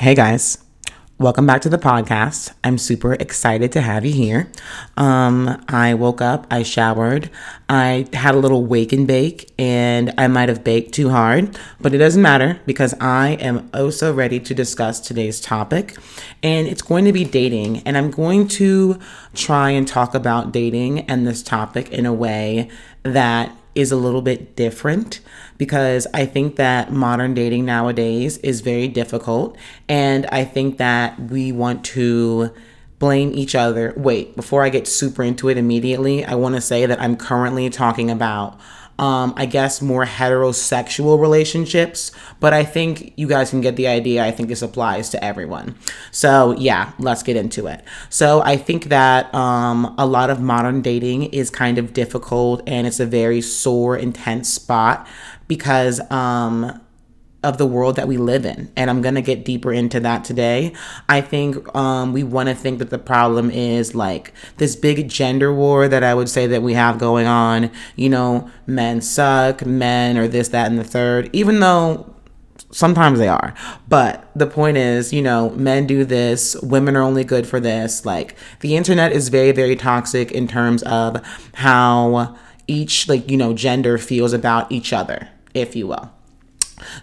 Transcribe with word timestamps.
Hey 0.00 0.14
guys, 0.14 0.56
welcome 1.18 1.46
back 1.46 1.60
to 1.60 1.68
the 1.68 1.76
podcast. 1.76 2.54
I'm 2.64 2.78
super 2.78 3.12
excited 3.12 3.70
to 3.72 3.82
have 3.82 4.02
you 4.02 4.14
here. 4.14 4.50
Um, 4.96 5.62
I 5.68 5.92
woke 5.92 6.22
up, 6.22 6.46
I 6.50 6.62
showered, 6.62 7.28
I 7.68 8.08
had 8.14 8.34
a 8.34 8.38
little 8.38 8.64
wake 8.64 8.94
and 8.94 9.06
bake, 9.06 9.52
and 9.58 10.14
I 10.16 10.26
might 10.26 10.48
have 10.48 10.64
baked 10.64 10.94
too 10.94 11.10
hard, 11.10 11.58
but 11.82 11.92
it 11.92 11.98
doesn't 11.98 12.22
matter 12.22 12.58
because 12.64 12.94
I 12.98 13.32
am 13.42 13.68
also 13.74 14.10
ready 14.14 14.40
to 14.40 14.54
discuss 14.54 15.00
today's 15.00 15.38
topic, 15.38 15.98
and 16.42 16.66
it's 16.66 16.80
going 16.80 17.04
to 17.04 17.12
be 17.12 17.26
dating. 17.26 17.80
And 17.80 17.98
I'm 17.98 18.10
going 18.10 18.48
to 18.48 18.98
try 19.34 19.68
and 19.68 19.86
talk 19.86 20.14
about 20.14 20.50
dating 20.50 21.00
and 21.10 21.26
this 21.26 21.42
topic 21.42 21.90
in 21.90 22.06
a 22.06 22.14
way 22.14 22.70
that 23.02 23.54
is 23.74 23.92
a 23.92 23.96
little 23.96 24.22
bit 24.22 24.56
different 24.56 25.20
because 25.58 26.06
I 26.12 26.26
think 26.26 26.56
that 26.56 26.92
modern 26.92 27.34
dating 27.34 27.64
nowadays 27.64 28.38
is 28.38 28.60
very 28.60 28.88
difficult. 28.88 29.56
And 29.88 30.26
I 30.26 30.44
think 30.44 30.78
that 30.78 31.18
we 31.20 31.52
want 31.52 31.84
to 31.86 32.52
blame 32.98 33.32
each 33.32 33.54
other. 33.54 33.94
Wait, 33.96 34.36
before 34.36 34.62
I 34.62 34.68
get 34.68 34.86
super 34.86 35.22
into 35.22 35.48
it 35.48 35.56
immediately, 35.56 36.24
I 36.24 36.34
want 36.34 36.54
to 36.54 36.60
say 36.60 36.86
that 36.86 37.00
I'm 37.00 37.16
currently 37.16 37.70
talking 37.70 38.10
about 38.10 38.58
um, 39.00 39.32
I 39.36 39.46
guess, 39.46 39.80
more 39.80 40.04
heterosexual 40.04 41.18
relationships. 41.18 42.12
But 42.38 42.52
I 42.52 42.64
think 42.64 43.14
you 43.16 43.26
guys 43.26 43.48
can 43.48 43.62
get 43.62 43.76
the 43.76 43.88
idea. 43.88 44.22
I 44.24 44.30
think 44.30 44.50
this 44.50 44.60
applies 44.60 45.08
to 45.10 45.24
everyone. 45.24 45.74
So, 46.10 46.54
yeah, 46.58 46.92
let's 46.98 47.22
get 47.22 47.34
into 47.34 47.66
it. 47.66 47.82
So, 48.10 48.42
I 48.42 48.58
think 48.58 48.84
that 48.84 49.34
um, 49.34 49.94
a 49.96 50.06
lot 50.06 50.28
of 50.28 50.40
modern 50.40 50.82
dating 50.82 51.24
is 51.32 51.48
kind 51.48 51.78
of 51.78 51.94
difficult 51.94 52.62
and 52.66 52.86
it's 52.86 53.00
a 53.00 53.06
very 53.06 53.40
sore, 53.40 53.96
intense 53.96 54.52
spot 54.52 55.08
because 55.48 55.98
um, 56.12 56.80
of 57.42 57.56
the 57.56 57.66
world 57.66 57.96
that 57.96 58.06
we 58.06 58.18
live 58.18 58.44
in. 58.44 58.70
And 58.76 58.90
I'm 58.90 59.00
going 59.00 59.14
to 59.14 59.22
get 59.22 59.44
deeper 59.44 59.72
into 59.72 60.00
that 60.00 60.24
today. 60.24 60.74
I 61.08 61.20
think 61.20 61.74
um, 61.74 62.12
we 62.12 62.22
want 62.22 62.48
to 62.48 62.54
think 62.54 62.78
that 62.80 62.90
the 62.90 62.98
problem 62.98 63.50
is 63.50 63.94
like 63.94 64.34
this 64.58 64.76
big 64.76 65.08
gender 65.08 65.52
war 65.52 65.88
that 65.88 66.04
I 66.04 66.14
would 66.14 66.28
say 66.28 66.46
that 66.48 66.62
we 66.62 66.74
have 66.74 66.98
going 66.98 67.26
on. 67.26 67.70
You 67.96 68.10
know, 68.10 68.50
men 68.66 69.00
suck, 69.00 69.64
men 69.64 70.18
or 70.18 70.28
this, 70.28 70.48
that, 70.48 70.68
and 70.68 70.78
the 70.78 70.84
third, 70.84 71.30
even 71.32 71.60
though 71.60 72.14
sometimes 72.70 73.18
they 73.18 73.28
are. 73.28 73.54
But 73.88 74.30
the 74.36 74.46
point 74.46 74.76
is, 74.76 75.12
you 75.12 75.22
know, 75.22 75.50
men 75.50 75.86
do 75.86 76.04
this, 76.04 76.56
women 76.62 76.96
are 76.96 77.02
only 77.02 77.24
good 77.24 77.46
for 77.46 77.58
this. 77.58 78.04
Like 78.04 78.36
the 78.60 78.76
internet 78.76 79.12
is 79.12 79.28
very, 79.30 79.52
very 79.52 79.76
toxic 79.76 80.30
in 80.30 80.46
terms 80.46 80.82
of 80.82 81.24
how 81.54 82.36
each, 82.66 83.08
like, 83.08 83.30
you 83.30 83.36
know, 83.36 83.54
gender 83.54 83.98
feels 83.98 84.32
about 84.32 84.70
each 84.70 84.92
other, 84.92 85.28
if 85.54 85.74
you 85.74 85.86
will. 85.88 86.12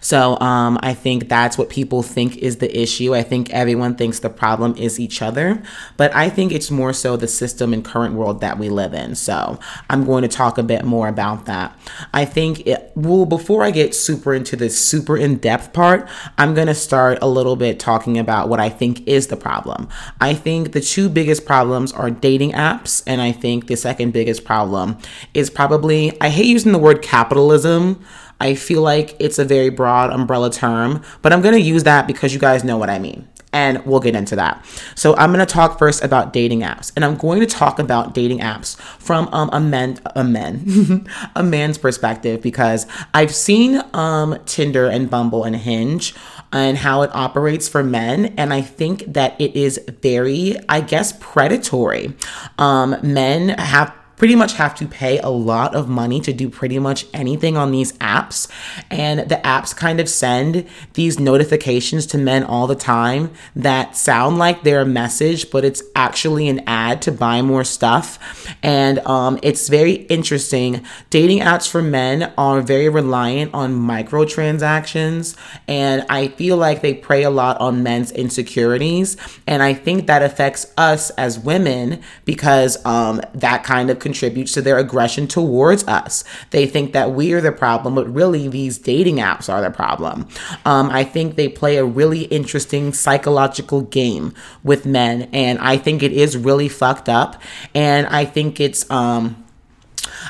So 0.00 0.38
um, 0.40 0.78
I 0.82 0.94
think 0.94 1.28
that's 1.28 1.58
what 1.58 1.68
people 1.68 2.02
think 2.02 2.36
is 2.36 2.56
the 2.56 2.80
issue. 2.80 3.14
I 3.14 3.22
think 3.22 3.50
everyone 3.50 3.94
thinks 3.96 4.20
the 4.20 4.30
problem 4.30 4.74
is 4.76 4.98
each 5.00 5.22
other, 5.22 5.62
but 5.96 6.14
I 6.14 6.28
think 6.28 6.52
it's 6.52 6.70
more 6.70 6.92
so 6.92 7.16
the 7.16 7.28
system 7.28 7.72
and 7.72 7.84
current 7.84 8.14
world 8.14 8.40
that 8.40 8.58
we 8.58 8.68
live 8.68 8.94
in. 8.94 9.14
So 9.14 9.58
I'm 9.90 10.04
going 10.04 10.22
to 10.22 10.28
talk 10.28 10.58
a 10.58 10.62
bit 10.62 10.84
more 10.84 11.08
about 11.08 11.46
that. 11.46 11.78
I 12.12 12.24
think 12.24 12.66
it, 12.66 12.92
well, 12.94 13.26
before 13.26 13.64
I 13.64 13.70
get 13.70 13.94
super 13.94 14.34
into 14.34 14.56
the 14.56 14.70
super 14.70 15.16
in 15.16 15.36
depth 15.36 15.72
part, 15.72 16.08
I'm 16.36 16.54
going 16.54 16.66
to 16.66 16.74
start 16.74 17.18
a 17.22 17.28
little 17.28 17.56
bit 17.56 17.78
talking 17.78 18.18
about 18.18 18.48
what 18.48 18.60
I 18.60 18.68
think 18.68 19.06
is 19.06 19.28
the 19.28 19.36
problem. 19.36 19.88
I 20.20 20.34
think 20.34 20.72
the 20.72 20.80
two 20.80 21.08
biggest 21.08 21.46
problems 21.46 21.92
are 21.92 22.10
dating 22.10 22.52
apps, 22.52 23.02
and 23.06 23.20
I 23.20 23.32
think 23.32 23.66
the 23.66 23.76
second 23.76 24.12
biggest 24.12 24.44
problem 24.44 24.98
is 25.34 25.50
probably, 25.50 26.18
I 26.20 26.28
hate 26.28 26.46
using 26.46 26.72
the 26.72 26.78
word 26.78 27.02
capitalism 27.02 28.04
I 28.40 28.54
feel 28.54 28.82
like 28.82 29.16
it's 29.18 29.38
a 29.38 29.44
very 29.44 29.70
broad 29.70 30.10
umbrella 30.10 30.50
term, 30.50 31.02
but 31.22 31.32
I'm 31.32 31.42
going 31.42 31.54
to 31.54 31.60
use 31.60 31.84
that 31.84 32.06
because 32.06 32.32
you 32.32 32.40
guys 32.40 32.64
know 32.64 32.76
what 32.76 32.90
I 32.90 32.98
mean. 32.98 33.28
And 33.50 33.84
we'll 33.86 34.00
get 34.00 34.14
into 34.14 34.36
that. 34.36 34.62
So 34.94 35.16
I'm 35.16 35.32
going 35.32 35.44
to 35.44 35.50
talk 35.50 35.78
first 35.78 36.04
about 36.04 36.34
dating 36.34 36.60
apps, 36.60 36.92
and 36.94 37.02
I'm 37.02 37.16
going 37.16 37.40
to 37.40 37.46
talk 37.46 37.78
about 37.78 38.12
dating 38.14 38.40
apps 38.40 38.78
from 38.78 39.26
um, 39.32 39.48
a 39.54 39.58
man, 39.58 39.98
a 40.04 40.20
a 41.34 41.42
man's 41.42 41.78
perspective 41.78 42.42
because 42.42 42.86
I've 43.14 43.34
seen 43.34 43.82
um, 43.94 44.38
Tinder 44.44 44.86
and 44.86 45.08
Bumble 45.08 45.44
and 45.44 45.56
Hinge 45.56 46.14
and 46.52 46.76
how 46.76 47.02
it 47.02 47.10
operates 47.14 47.68
for 47.68 47.82
men. 47.82 48.34
And 48.36 48.52
I 48.52 48.60
think 48.60 49.04
that 49.14 49.40
it 49.40 49.56
is 49.56 49.80
very, 50.02 50.56
I 50.68 50.82
guess, 50.82 51.14
predatory. 51.18 52.14
Um, 52.58 52.96
men 53.02 53.50
have 53.50 53.94
pretty 54.18 54.34
much 54.34 54.54
have 54.54 54.74
to 54.74 54.86
pay 54.86 55.18
a 55.20 55.28
lot 55.28 55.74
of 55.74 55.88
money 55.88 56.20
to 56.20 56.32
do 56.32 56.50
pretty 56.50 56.78
much 56.78 57.06
anything 57.14 57.56
on 57.56 57.70
these 57.70 57.92
apps. 57.94 58.50
And 58.90 59.20
the 59.20 59.36
apps 59.36 59.74
kind 59.74 60.00
of 60.00 60.08
send 60.08 60.66
these 60.94 61.18
notifications 61.18 62.04
to 62.06 62.18
men 62.18 62.42
all 62.42 62.66
the 62.66 62.74
time 62.74 63.30
that 63.54 63.96
sound 63.96 64.38
like 64.38 64.64
they're 64.64 64.80
a 64.80 64.86
message, 64.86 65.50
but 65.50 65.64
it's 65.64 65.82
actually 65.94 66.48
an 66.48 66.60
ad 66.66 67.00
to 67.02 67.12
buy 67.12 67.40
more 67.42 67.64
stuff. 67.64 68.18
And 68.62 68.98
um, 69.00 69.38
it's 69.42 69.68
very 69.68 69.92
interesting. 69.92 70.84
Dating 71.10 71.38
apps 71.38 71.68
for 71.68 71.80
men 71.80 72.32
are 72.36 72.60
very 72.60 72.88
reliant 72.88 73.54
on 73.54 73.74
microtransactions. 73.74 75.36
And 75.68 76.04
I 76.10 76.28
feel 76.28 76.56
like 76.56 76.82
they 76.82 76.94
prey 76.94 77.22
a 77.22 77.30
lot 77.30 77.60
on 77.60 77.84
men's 77.84 78.10
insecurities. 78.10 79.16
And 79.46 79.62
I 79.62 79.74
think 79.74 80.08
that 80.08 80.22
affects 80.22 80.72
us 80.76 81.10
as 81.10 81.38
women 81.38 82.02
because 82.24 82.84
um, 82.84 83.20
that 83.34 83.62
kind 83.62 83.90
of 83.90 84.00
contributes 84.08 84.52
to 84.52 84.62
their 84.62 84.78
aggression 84.78 85.28
towards 85.28 85.86
us. 85.86 86.24
They 86.48 86.66
think 86.66 86.94
that 86.94 87.10
we 87.10 87.34
are 87.34 87.42
the 87.42 87.52
problem, 87.52 87.94
but 87.94 88.10
really 88.12 88.48
these 88.48 88.78
dating 88.78 89.16
apps 89.16 89.52
are 89.52 89.60
the 89.60 89.70
problem. 89.70 90.26
Um, 90.64 90.88
I 90.88 91.04
think 91.04 91.36
they 91.36 91.48
play 91.48 91.76
a 91.76 91.84
really 91.84 92.22
interesting 92.22 92.94
psychological 92.94 93.82
game 93.82 94.32
with 94.64 94.86
men, 94.86 95.28
and 95.34 95.58
I 95.58 95.76
think 95.76 96.02
it 96.02 96.12
is 96.12 96.38
really 96.38 96.70
fucked 96.70 97.10
up. 97.10 97.42
And 97.74 98.06
I 98.06 98.24
think 98.24 98.60
it's, 98.60 98.90
um, 98.90 99.44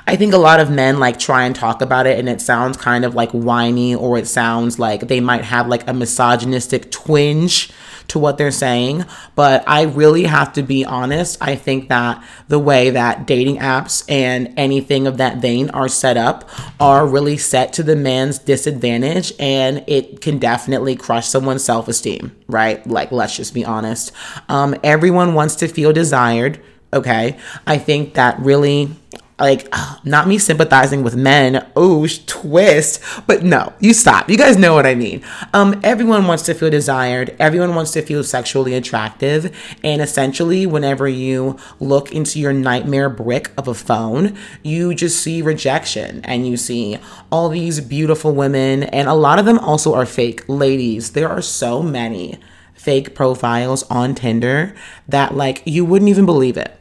I 0.09 0.17
think 0.17 0.34
a 0.34 0.38
lot 0.38 0.59
of 0.59 0.71
men 0.71 0.99
like 0.99 1.21
try 1.21 1.44
and 1.44 1.55
talk 1.55 1.81
about 1.81 2.06
it 2.06 2.19
and 2.19 2.28
it 2.28 2.41
sounds 2.41 2.77
kind 2.77 3.05
of 3.05 3.15
like 3.15 3.31
whiny 3.31 3.94
or 3.94 4.19
it 4.19 4.27
sounds 4.27 4.78
like 4.78 5.03
they 5.03 5.21
might 5.21 5.44
have 5.44 5.69
like 5.69 5.88
a 5.88 5.94
misogynistic 5.94 6.91
twinge 6.91 7.71
to 8.08 8.19
what 8.19 8.38
they're 8.38 8.50
saying. 8.50 9.04
But 9.34 9.64
I 9.66 9.82
really 9.82 10.24
have 10.24 10.52
to 10.54 10.62
be 10.62 10.84
honest. 10.84 11.38
I 11.41 11.54
think 11.54 11.88
that 11.88 12.22
the 12.48 12.58
way 12.58 12.91
that 12.91 13.26
dating 13.26 13.58
apps 13.58 14.04
and 14.08 14.52
anything 14.56 15.06
of 15.06 15.19
that 15.19 15.38
vein 15.38 15.70
are 15.70 15.88
set 15.88 16.16
up 16.16 16.48
are 16.80 17.06
really 17.06 17.36
set 17.36 17.72
to 17.74 17.82
the 17.82 17.96
man's 17.96 18.38
disadvantage 18.38 19.32
and 19.38 19.84
it 19.86 20.20
can 20.20 20.38
definitely 20.38 20.96
crush 20.96 21.28
someone's 21.28 21.64
self 21.64 21.88
esteem, 21.88 22.34
right? 22.48 22.84
Like, 22.86 23.12
let's 23.12 23.36
just 23.36 23.54
be 23.54 23.64
honest. 23.64 24.12
Um, 24.48 24.75
everyone 24.82 25.34
wants 25.34 25.54
to 25.56 25.69
feel 25.69 25.92
desired. 25.92 26.60
Okay. 26.92 27.36
I 27.66 27.76
think 27.76 28.14
that 28.14 28.38
really 28.40 28.90
like 29.38 29.72
not 30.04 30.28
me 30.28 30.38
sympathizing 30.38 31.03
with 31.03 31.16
men. 31.16 31.66
Oh 31.76 32.06
twist. 32.26 33.03
But 33.26 33.43
no 33.43 33.72
you 33.81 33.93
stop. 33.94 34.28
You 34.28 34.37
guys 34.37 34.56
know 34.56 34.75
what 34.75 34.87
i 34.87 34.94
mean. 34.94 35.22
Um 35.54 35.81
everyone 35.82 36.26
wants 36.26 36.44
to 36.44 36.54
feel 36.54 36.71
desired. 36.71 37.34
Everyone 37.38 37.75
wants 37.75 37.93
to 37.93 38.03
feel 38.03 38.25
sexually 38.25 38.75
attractive. 38.75 39.54
And 39.82 40.00
essentially 40.00 40.66
whenever 40.66 41.09
you 41.09 41.56
look 41.81 42.12
into 42.12 42.38
your 42.38 42.53
nightmare 42.53 43.10
brick 43.10 43.50
of 43.56 43.69
a 43.69 43.75
phone 43.75 44.37
you 44.62 44.94
just 44.94 45.21
see 45.22 45.43
rejection. 45.43 46.20
And 46.25 46.47
you 46.47 46.56
see 46.56 46.99
all 47.31 47.49
these 47.49 47.81
beautiful 47.81 48.34
women. 48.34 48.84
And 48.84 49.09
a 49.09 49.15
lot 49.15 49.38
of 49.38 49.44
them 49.44 49.59
also 49.59 49.94
are 49.94 50.06
fake 50.06 50.49
ladies. 50.49 51.12
There 51.12 51.28
are 51.28 51.43
so 51.43 51.82
many 51.82 52.38
fake 52.75 53.15
profiles 53.15 53.82
on 53.84 54.15
tinder 54.15 54.75
that 55.09 55.34
like 55.34 55.62
you 55.66 55.84
wouldn't 55.84 56.09
even 56.09 56.25
believe 56.25 56.56
it 56.56 56.78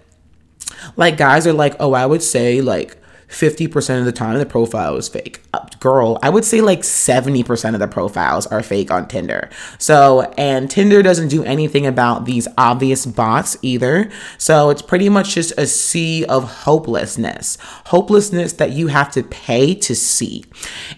like 0.96 1.18
guys 1.18 1.46
are 1.48 1.53
like, 1.53 1.75
oh, 1.80 1.94
I 1.94 2.06
would 2.06 2.24
say 2.24 2.62
like 2.62 2.98
50% 3.30 4.00
of 4.00 4.06
the 4.06 4.12
time 4.12 4.38
the 4.38 4.46
profile 4.46 4.96
is 4.96 5.09
fake. 5.09 5.42
Uh, 5.53 5.66
girl, 5.80 6.18
I 6.24 6.30
would 6.30 6.46
say 6.46 6.62
like 6.62 6.80
70% 6.80 7.74
of 7.74 7.80
the 7.80 7.88
profiles 7.88 8.48
are 8.48 8.64
fake 8.64 8.90
on 8.90 9.08
Tinder. 9.08 9.50
So, 9.80 10.34
and 10.38 10.72
Tinder 10.72 11.03
doesn't 11.03 11.28
do 11.28 11.44
anything 11.44 11.86
about 11.86 12.25
these 12.25 12.48
obvious 12.57 13.06
bots 13.06 13.57
either. 13.62 14.10
So, 14.38 14.69
it's 14.69 14.81
pretty 14.81 15.10
much 15.10 15.36
just 15.36 15.54
a 15.57 15.68
sea 15.68 16.24
of 16.25 16.63
hopelessness. 16.63 17.57
Hopelessness 17.88 18.54
that 18.54 18.72
you 18.72 18.88
have 18.88 19.12
to 19.12 19.24
pay 19.24 19.75
to 19.75 19.94
see. 19.94 20.45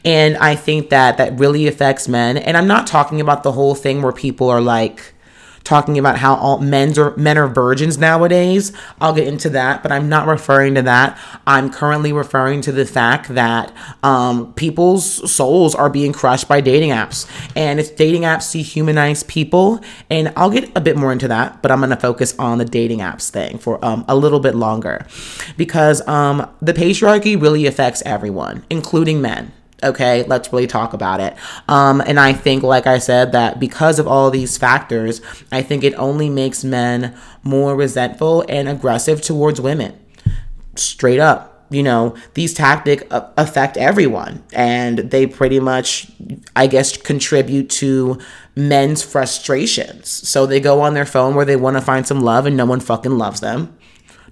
And 0.05 0.37
I 0.37 0.55
think 0.55 0.89
that 0.89 1.17
that 1.17 1.39
really 1.39 1.67
affects 1.67 2.07
men. 2.07 2.37
And 2.37 2.55
I'm 2.55 2.67
not 2.67 2.85
talking 2.85 3.21
about 3.21 3.41
the 3.41 3.53
whole 3.53 3.73
thing 3.73 4.03
where 4.03 4.11
people 4.11 4.49
are 4.49 4.61
like, 4.61 5.13
talking 5.69 5.99
about 5.99 6.17
how 6.17 6.33
all 6.33 6.57
men's 6.57 6.97
men 7.15 7.37
are 7.37 7.47
virgins 7.47 7.99
nowadays. 7.99 8.73
I'll 8.99 9.13
get 9.13 9.27
into 9.27 9.49
that, 9.51 9.83
but 9.83 9.91
I'm 9.91 10.09
not 10.09 10.25
referring 10.25 10.73
to 10.75 10.81
that. 10.81 11.17
I'm 11.45 11.71
currently 11.71 12.11
referring 12.11 12.61
to 12.61 12.71
the 12.71 12.87
fact 12.87 13.27
that 13.35 13.71
um, 14.01 14.51
people's 14.55 15.31
souls 15.31 15.75
are 15.75 15.89
being 15.91 16.11
crushed 16.11 16.47
by 16.47 16.59
dating 16.59 16.89
apps, 16.89 17.29
and 17.55 17.79
it's 17.79 17.91
dating 17.91 18.23
apps 18.23 18.49
dehumanize 18.49 19.25
people. 19.27 19.79
And 20.09 20.33
I'll 20.35 20.49
get 20.49 20.75
a 20.75 20.81
bit 20.81 20.97
more 20.97 21.11
into 21.11 21.27
that, 21.27 21.61
but 21.61 21.71
I'm 21.71 21.81
gonna 21.81 21.95
focus 21.95 22.33
on 22.39 22.57
the 22.57 22.65
dating 22.65 22.99
apps 22.99 23.29
thing 23.29 23.59
for 23.59 23.83
um, 23.85 24.03
a 24.07 24.15
little 24.15 24.39
bit 24.39 24.55
longer 24.55 25.05
because 25.55 26.05
um, 26.07 26.49
the 26.63 26.73
patriarchy 26.73 27.39
really 27.39 27.67
affects 27.67 28.01
everyone, 28.07 28.65
including 28.71 29.21
men 29.21 29.53
Okay, 29.83 30.23
let's 30.23 30.51
really 30.51 30.67
talk 30.67 30.93
about 30.93 31.19
it. 31.19 31.35
Um, 31.67 32.01
and 32.01 32.19
I 32.19 32.33
think, 32.33 32.63
like 32.63 32.87
I 32.87 32.97
said, 32.99 33.31
that 33.31 33.59
because 33.59 33.99
of 33.99 34.07
all 34.07 34.29
these 34.29 34.57
factors, 34.57 35.21
I 35.51 35.61
think 35.61 35.83
it 35.83 35.93
only 35.95 36.29
makes 36.29 36.63
men 36.63 37.15
more 37.43 37.75
resentful 37.75 38.45
and 38.49 38.67
aggressive 38.67 39.21
towards 39.21 39.61
women. 39.61 39.97
Straight 40.75 41.19
up 41.19 41.49
you 41.69 41.83
know 41.83 42.15
these 42.33 42.53
tactics 42.53 43.03
affect 43.11 43.77
everyone 43.77 44.43
and 44.53 44.99
they 44.99 45.25
pretty 45.27 45.59
much 45.59 46.11
i 46.55 46.67
guess 46.67 46.97
contribute 46.97 47.69
to 47.69 48.19
men's 48.55 49.03
frustrations 49.03 50.09
so 50.09 50.45
they 50.45 50.59
go 50.59 50.81
on 50.81 50.93
their 50.93 51.05
phone 51.05 51.35
where 51.35 51.45
they 51.45 51.55
want 51.55 51.77
to 51.77 51.81
find 51.81 52.07
some 52.07 52.21
love 52.21 52.45
and 52.45 52.57
no 52.57 52.65
one 52.65 52.79
fucking 52.79 53.17
loves 53.17 53.39
them 53.39 53.77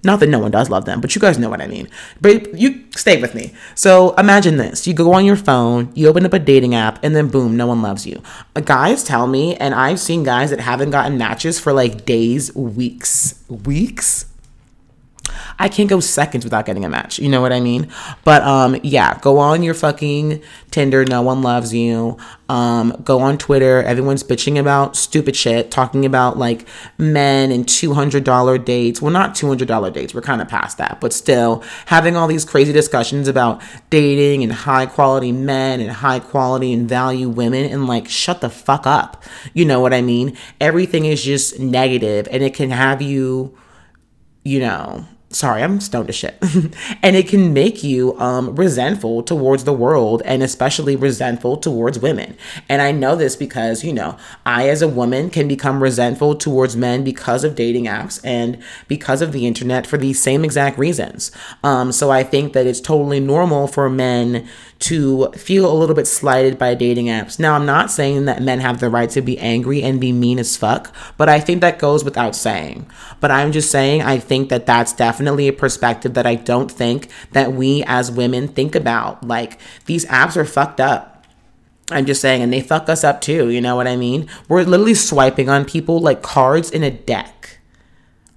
not 0.04 0.20
that 0.20 0.28
no 0.28 0.38
one 0.38 0.50
does 0.50 0.70
love 0.70 0.84
them, 0.84 1.00
but 1.00 1.14
you 1.14 1.20
guys 1.20 1.38
know 1.38 1.50
what 1.50 1.60
I 1.60 1.66
mean. 1.66 1.88
But 2.20 2.54
you 2.54 2.84
stay 2.96 3.20
with 3.20 3.34
me. 3.34 3.52
So 3.74 4.14
imagine 4.14 4.56
this 4.56 4.86
you 4.86 4.94
go 4.94 5.12
on 5.12 5.24
your 5.24 5.36
phone, 5.36 5.90
you 5.94 6.08
open 6.08 6.24
up 6.24 6.32
a 6.32 6.38
dating 6.38 6.74
app, 6.74 7.02
and 7.02 7.14
then 7.14 7.28
boom, 7.28 7.56
no 7.56 7.66
one 7.66 7.82
loves 7.82 8.06
you. 8.06 8.22
Uh, 8.54 8.60
guys 8.60 9.04
tell 9.04 9.26
me, 9.26 9.56
and 9.56 9.74
I've 9.74 10.00
seen 10.00 10.22
guys 10.22 10.50
that 10.50 10.60
haven't 10.60 10.90
gotten 10.90 11.18
matches 11.18 11.58
for 11.58 11.72
like 11.72 12.04
days, 12.04 12.54
weeks, 12.54 13.42
weeks 13.48 14.27
I 15.58 15.68
can't 15.68 15.90
go 15.90 16.00
seconds 16.00 16.44
without 16.44 16.66
getting 16.66 16.84
a 16.84 16.88
match. 16.88 17.18
You 17.18 17.28
know 17.28 17.40
what 17.40 17.52
I 17.52 17.60
mean? 17.60 17.90
But 18.24 18.42
um, 18.42 18.76
yeah, 18.82 19.18
go 19.20 19.38
on 19.38 19.62
your 19.62 19.74
fucking 19.74 20.42
Tinder. 20.70 21.04
No 21.04 21.22
one 21.22 21.42
loves 21.42 21.74
you. 21.74 22.16
Um, 22.48 23.00
go 23.04 23.20
on 23.20 23.38
Twitter. 23.38 23.82
Everyone's 23.82 24.22
bitching 24.22 24.58
about 24.58 24.96
stupid 24.96 25.34
shit, 25.34 25.70
talking 25.70 26.06
about 26.06 26.38
like 26.38 26.66
men 26.96 27.50
and 27.50 27.68
two 27.68 27.94
hundred 27.94 28.24
dollar 28.24 28.56
dates. 28.56 29.02
Well, 29.02 29.12
not 29.12 29.34
two 29.34 29.48
hundred 29.48 29.68
dollar 29.68 29.90
dates. 29.90 30.14
We're 30.14 30.22
kind 30.22 30.40
of 30.40 30.48
past 30.48 30.78
that, 30.78 31.00
but 31.00 31.12
still 31.12 31.64
having 31.86 32.16
all 32.16 32.26
these 32.26 32.44
crazy 32.44 32.72
discussions 32.72 33.28
about 33.28 33.60
dating 33.90 34.42
and 34.42 34.52
high 34.52 34.86
quality 34.86 35.32
men 35.32 35.80
and 35.80 35.90
high 35.90 36.20
quality 36.20 36.72
and 36.72 36.88
value 36.88 37.28
women. 37.28 37.64
And 37.64 37.86
like, 37.86 38.08
shut 38.08 38.40
the 38.40 38.50
fuck 38.50 38.86
up. 38.86 39.24
You 39.52 39.64
know 39.64 39.80
what 39.80 39.92
I 39.92 40.02
mean? 40.02 40.36
Everything 40.60 41.04
is 41.04 41.22
just 41.22 41.58
negative, 41.58 42.28
and 42.30 42.42
it 42.42 42.54
can 42.54 42.70
have 42.70 43.02
you, 43.02 43.56
you 44.44 44.60
know 44.60 45.06
sorry, 45.30 45.62
I'm 45.62 45.80
stoned 45.80 46.06
to 46.06 46.12
shit. 46.12 46.38
and 47.02 47.14
it 47.14 47.28
can 47.28 47.52
make 47.52 47.84
you 47.84 48.18
um, 48.18 48.54
resentful 48.56 49.22
towards 49.22 49.64
the 49.64 49.72
world 49.72 50.22
and 50.24 50.42
especially 50.42 50.96
resentful 50.96 51.58
towards 51.58 51.98
women. 51.98 52.36
And 52.68 52.80
I 52.80 52.92
know 52.92 53.14
this 53.14 53.36
because, 53.36 53.84
you 53.84 53.92
know, 53.92 54.16
I 54.46 54.68
as 54.68 54.80
a 54.80 54.88
woman 54.88 55.28
can 55.28 55.46
become 55.46 55.82
resentful 55.82 56.34
towards 56.34 56.76
men 56.76 57.04
because 57.04 57.44
of 57.44 57.54
dating 57.54 57.84
apps 57.84 58.20
and 58.24 58.62
because 58.88 59.20
of 59.20 59.32
the 59.32 59.46
internet 59.46 59.86
for 59.86 59.98
these 59.98 60.20
same 60.20 60.44
exact 60.44 60.78
reasons. 60.78 61.30
Um, 61.62 61.92
so 61.92 62.10
I 62.10 62.22
think 62.22 62.54
that 62.54 62.66
it's 62.66 62.80
totally 62.80 63.20
normal 63.20 63.66
for 63.66 63.90
men 63.90 64.48
to 64.80 65.32
feel 65.32 65.70
a 65.70 65.74
little 65.74 65.94
bit 65.94 66.06
slighted 66.06 66.56
by 66.58 66.74
dating 66.74 67.06
apps. 67.06 67.38
Now, 67.38 67.54
I'm 67.54 67.66
not 67.66 67.90
saying 67.90 68.26
that 68.26 68.42
men 68.42 68.60
have 68.60 68.78
the 68.78 68.88
right 68.88 69.10
to 69.10 69.20
be 69.20 69.38
angry 69.38 69.82
and 69.82 70.00
be 70.00 70.12
mean 70.12 70.38
as 70.38 70.56
fuck, 70.56 70.94
but 71.16 71.28
I 71.28 71.40
think 71.40 71.60
that 71.60 71.80
goes 71.80 72.04
without 72.04 72.36
saying. 72.36 72.88
But 73.20 73.32
I'm 73.32 73.50
just 73.50 73.70
saying, 73.70 74.02
I 74.02 74.18
think 74.18 74.50
that 74.50 74.66
that's 74.66 74.92
definitely 74.92 75.48
a 75.48 75.52
perspective 75.52 76.14
that 76.14 76.26
I 76.26 76.36
don't 76.36 76.70
think 76.70 77.08
that 77.32 77.52
we 77.52 77.82
as 77.86 78.12
women 78.12 78.46
think 78.46 78.76
about. 78.76 79.26
Like, 79.26 79.58
these 79.86 80.04
apps 80.06 80.36
are 80.36 80.44
fucked 80.44 80.80
up. 80.80 81.26
I'm 81.90 82.06
just 82.06 82.20
saying, 82.20 82.42
and 82.42 82.52
they 82.52 82.60
fuck 82.60 82.88
us 82.88 83.02
up 83.02 83.20
too, 83.20 83.48
you 83.48 83.60
know 83.60 83.74
what 83.74 83.88
I 83.88 83.96
mean? 83.96 84.28
We're 84.48 84.62
literally 84.62 84.94
swiping 84.94 85.48
on 85.48 85.64
people 85.64 85.98
like 85.98 86.22
cards 86.22 86.70
in 86.70 86.84
a 86.84 86.90
deck. 86.90 87.58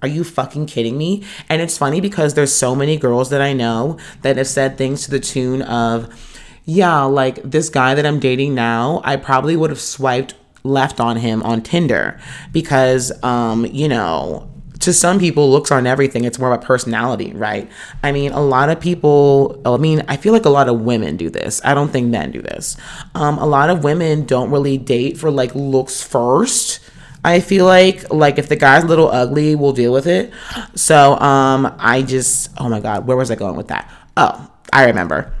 Are 0.00 0.08
you 0.08 0.24
fucking 0.24 0.66
kidding 0.66 0.98
me? 0.98 1.22
And 1.48 1.62
it's 1.62 1.78
funny 1.78 2.00
because 2.00 2.34
there's 2.34 2.52
so 2.52 2.74
many 2.74 2.96
girls 2.96 3.30
that 3.30 3.40
I 3.40 3.52
know 3.52 3.98
that 4.22 4.36
have 4.36 4.48
said 4.48 4.76
things 4.76 5.04
to 5.04 5.12
the 5.12 5.20
tune 5.20 5.62
of, 5.62 6.30
yeah, 6.64 7.02
like 7.02 7.42
this 7.42 7.68
guy 7.68 7.94
that 7.94 8.06
I'm 8.06 8.20
dating 8.20 8.54
now, 8.54 9.00
I 9.04 9.16
probably 9.16 9.56
would 9.56 9.70
have 9.70 9.80
swiped 9.80 10.34
left 10.64 11.00
on 11.00 11.16
him 11.16 11.42
on 11.42 11.62
Tinder 11.62 12.20
because, 12.52 13.12
um, 13.24 13.66
you 13.66 13.88
know, 13.88 14.48
to 14.80 14.92
some 14.92 15.18
people, 15.18 15.50
looks 15.50 15.70
aren't 15.70 15.86
everything. 15.86 16.24
It's 16.24 16.38
more 16.38 16.52
about 16.52 16.64
personality, 16.64 17.32
right? 17.32 17.70
I 18.02 18.10
mean, 18.10 18.32
a 18.32 18.40
lot 18.40 18.68
of 18.68 18.80
people, 18.80 19.60
I 19.64 19.76
mean, 19.76 20.02
I 20.08 20.16
feel 20.16 20.32
like 20.32 20.44
a 20.44 20.50
lot 20.50 20.68
of 20.68 20.80
women 20.80 21.16
do 21.16 21.30
this. 21.30 21.60
I 21.64 21.74
don't 21.74 21.90
think 21.90 22.08
men 22.08 22.32
do 22.32 22.42
this. 22.42 22.76
Um, 23.14 23.38
a 23.38 23.46
lot 23.46 23.70
of 23.70 23.84
women 23.84 24.26
don't 24.26 24.50
really 24.50 24.78
date 24.78 25.18
for 25.18 25.30
like 25.30 25.54
looks 25.54 26.02
first. 26.02 26.80
I 27.24 27.38
feel 27.38 27.64
like 27.64 28.12
like 28.12 28.38
if 28.38 28.48
the 28.48 28.56
guy's 28.56 28.82
a 28.82 28.86
little 28.88 29.08
ugly, 29.08 29.54
we'll 29.54 29.72
deal 29.72 29.92
with 29.92 30.08
it. 30.08 30.32
So 30.74 31.16
um 31.20 31.72
I 31.78 32.02
just 32.02 32.50
oh 32.58 32.68
my 32.68 32.80
god, 32.80 33.06
where 33.06 33.16
was 33.16 33.30
I 33.30 33.36
going 33.36 33.54
with 33.56 33.68
that? 33.68 33.88
Oh, 34.16 34.50
I 34.72 34.86
remember. 34.86 35.32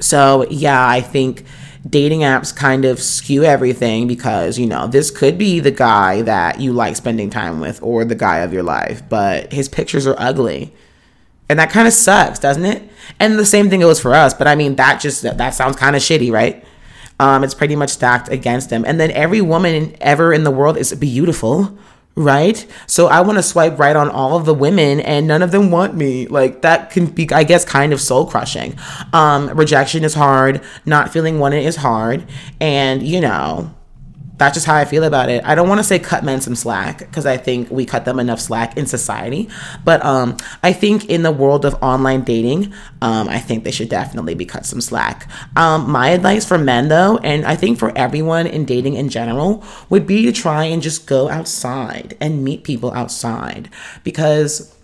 So, 0.00 0.46
yeah, 0.50 0.86
I 0.86 1.00
think 1.00 1.44
dating 1.88 2.20
apps 2.20 2.54
kind 2.54 2.84
of 2.84 3.00
skew 3.00 3.44
everything 3.44 4.06
because, 4.06 4.58
you 4.58 4.66
know, 4.66 4.86
this 4.86 5.10
could 5.10 5.36
be 5.36 5.60
the 5.60 5.70
guy 5.70 6.22
that 6.22 6.60
you 6.60 6.72
like 6.72 6.96
spending 6.96 7.30
time 7.30 7.60
with 7.60 7.82
or 7.82 8.04
the 8.04 8.14
guy 8.14 8.38
of 8.38 8.52
your 8.52 8.62
life, 8.62 9.02
but 9.08 9.52
his 9.52 9.68
pictures 9.68 10.06
are 10.06 10.14
ugly. 10.18 10.72
And 11.48 11.58
that 11.58 11.70
kind 11.70 11.86
of 11.86 11.92
sucks, 11.92 12.38
doesn't 12.38 12.64
it? 12.64 12.88
And 13.18 13.38
the 13.38 13.44
same 13.44 13.68
thing 13.68 13.80
goes 13.80 14.00
for 14.00 14.14
us, 14.14 14.32
but 14.32 14.46
I 14.46 14.54
mean, 14.54 14.76
that 14.76 15.00
just, 15.00 15.22
that 15.22 15.54
sounds 15.54 15.76
kind 15.76 15.96
of 15.96 16.02
shitty, 16.02 16.32
right? 16.32 16.64
Um, 17.20 17.44
it's 17.44 17.54
pretty 17.54 17.76
much 17.76 17.90
stacked 17.90 18.28
against 18.30 18.70
them. 18.70 18.84
And 18.86 18.98
then 18.98 19.10
every 19.10 19.40
woman 19.40 19.96
ever 20.00 20.32
in 20.32 20.44
the 20.44 20.50
world 20.50 20.76
is 20.76 20.94
beautiful 20.94 21.76
right? 22.14 22.66
So 22.86 23.06
I 23.06 23.22
want 23.22 23.38
to 23.38 23.42
swipe 23.42 23.78
right 23.78 23.96
on 23.96 24.10
all 24.10 24.36
of 24.36 24.44
the 24.44 24.54
women 24.54 25.00
and 25.00 25.26
none 25.26 25.42
of 25.42 25.50
them 25.50 25.70
want 25.70 25.94
me. 25.94 26.26
Like 26.26 26.62
that 26.62 26.90
can 26.90 27.06
be 27.06 27.28
I 27.32 27.44
guess 27.44 27.64
kind 27.64 27.92
of 27.92 28.00
soul 28.00 28.26
crushing. 28.26 28.76
Um 29.12 29.48
rejection 29.50 30.04
is 30.04 30.14
hard, 30.14 30.62
not 30.84 31.12
feeling 31.12 31.38
wanted 31.38 31.64
is 31.64 31.76
hard, 31.76 32.24
and 32.60 33.02
you 33.02 33.20
know, 33.20 33.74
that's 34.42 34.54
just 34.54 34.66
how 34.66 34.74
I 34.74 34.84
feel 34.84 35.04
about 35.04 35.28
it. 35.28 35.44
I 35.44 35.54
don't 35.54 35.68
want 35.68 35.78
to 35.78 35.84
say 35.84 36.00
cut 36.00 36.24
men 36.24 36.40
some 36.40 36.56
slack 36.56 36.98
because 36.98 37.26
I 37.26 37.36
think 37.36 37.70
we 37.70 37.86
cut 37.86 38.04
them 38.04 38.18
enough 38.18 38.40
slack 38.40 38.76
in 38.76 38.86
society. 38.86 39.48
But 39.84 40.04
um, 40.04 40.36
I 40.64 40.72
think 40.72 41.08
in 41.08 41.22
the 41.22 41.30
world 41.30 41.64
of 41.64 41.74
online 41.80 42.22
dating, 42.22 42.72
um, 43.00 43.28
I 43.28 43.38
think 43.38 43.62
they 43.62 43.70
should 43.70 43.88
definitely 43.88 44.34
be 44.34 44.44
cut 44.44 44.66
some 44.66 44.80
slack. 44.80 45.30
Um, 45.56 45.88
my 45.88 46.08
advice 46.08 46.44
for 46.44 46.58
men, 46.58 46.88
though, 46.88 47.18
and 47.18 47.46
I 47.46 47.54
think 47.54 47.78
for 47.78 47.96
everyone 47.96 48.48
in 48.48 48.64
dating 48.64 48.94
in 48.94 49.10
general, 49.10 49.64
would 49.90 50.08
be 50.08 50.24
to 50.24 50.32
try 50.32 50.64
and 50.64 50.82
just 50.82 51.06
go 51.06 51.28
outside 51.28 52.16
and 52.20 52.42
meet 52.42 52.64
people 52.64 52.92
outside 52.92 53.70
because 54.02 54.74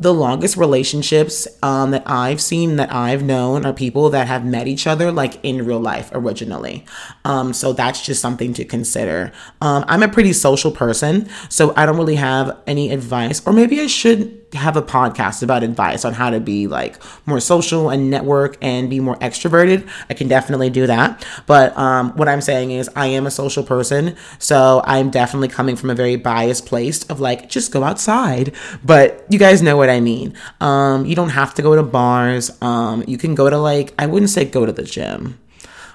the 0.00 0.14
longest 0.14 0.56
relationships 0.56 1.48
um, 1.62 1.90
that 1.90 2.04
I've 2.06 2.40
seen 2.40 2.76
that 2.76 2.92
I've 2.92 3.22
known 3.22 3.66
are 3.66 3.72
people 3.72 4.10
that 4.10 4.28
have 4.28 4.44
met 4.44 4.68
each 4.68 4.86
other 4.86 5.10
like 5.10 5.42
in 5.42 5.64
real 5.66 5.80
life 5.80 6.10
originally. 6.12 6.84
Um, 7.24 7.52
so 7.52 7.72
that's 7.72 8.04
just 8.04 8.20
something 8.20 8.54
to 8.54 8.64
consider. 8.64 9.32
Um, 9.60 9.84
I'm 9.88 10.02
a 10.02 10.08
pretty 10.08 10.32
social 10.32 10.70
person, 10.70 11.28
so 11.48 11.72
I 11.76 11.84
don't 11.84 11.96
really 11.96 12.16
have 12.16 12.56
any 12.66 12.92
advice, 12.92 13.44
or 13.46 13.52
maybe 13.52 13.80
I 13.80 13.86
should 13.86 14.47
have 14.54 14.76
a 14.76 14.82
podcast 14.82 15.42
about 15.42 15.62
advice 15.62 16.04
on 16.04 16.14
how 16.14 16.30
to 16.30 16.40
be 16.40 16.66
like 16.66 16.96
more 17.26 17.40
social 17.40 17.90
and 17.90 18.10
network 18.10 18.56
and 18.62 18.88
be 18.88 19.00
more 19.00 19.16
extroverted, 19.16 19.88
I 20.08 20.14
can 20.14 20.28
definitely 20.28 20.70
do 20.70 20.86
that. 20.86 21.26
But 21.46 21.76
um, 21.76 22.12
what 22.16 22.28
I'm 22.28 22.40
saying 22.40 22.70
is, 22.70 22.88
I 22.96 23.08
am 23.08 23.26
a 23.26 23.30
social 23.30 23.62
person, 23.62 24.16
so 24.38 24.82
I'm 24.84 25.10
definitely 25.10 25.48
coming 25.48 25.76
from 25.76 25.90
a 25.90 25.94
very 25.94 26.16
biased 26.16 26.66
place 26.66 27.04
of 27.04 27.20
like, 27.20 27.48
just 27.48 27.72
go 27.72 27.84
outside. 27.84 28.54
But 28.84 29.24
you 29.28 29.38
guys 29.38 29.62
know 29.62 29.76
what 29.76 29.90
I 29.90 30.00
mean. 30.00 30.34
Um, 30.60 31.04
you 31.04 31.14
don't 31.14 31.30
have 31.30 31.54
to 31.54 31.62
go 31.62 31.76
to 31.76 31.82
bars. 31.82 32.50
Um, 32.62 33.04
you 33.06 33.18
can 33.18 33.34
go 33.34 33.50
to 33.50 33.58
like, 33.58 33.92
I 33.98 34.06
wouldn't 34.06 34.30
say 34.30 34.44
go 34.44 34.64
to 34.64 34.72
the 34.72 34.82
gym 34.82 35.38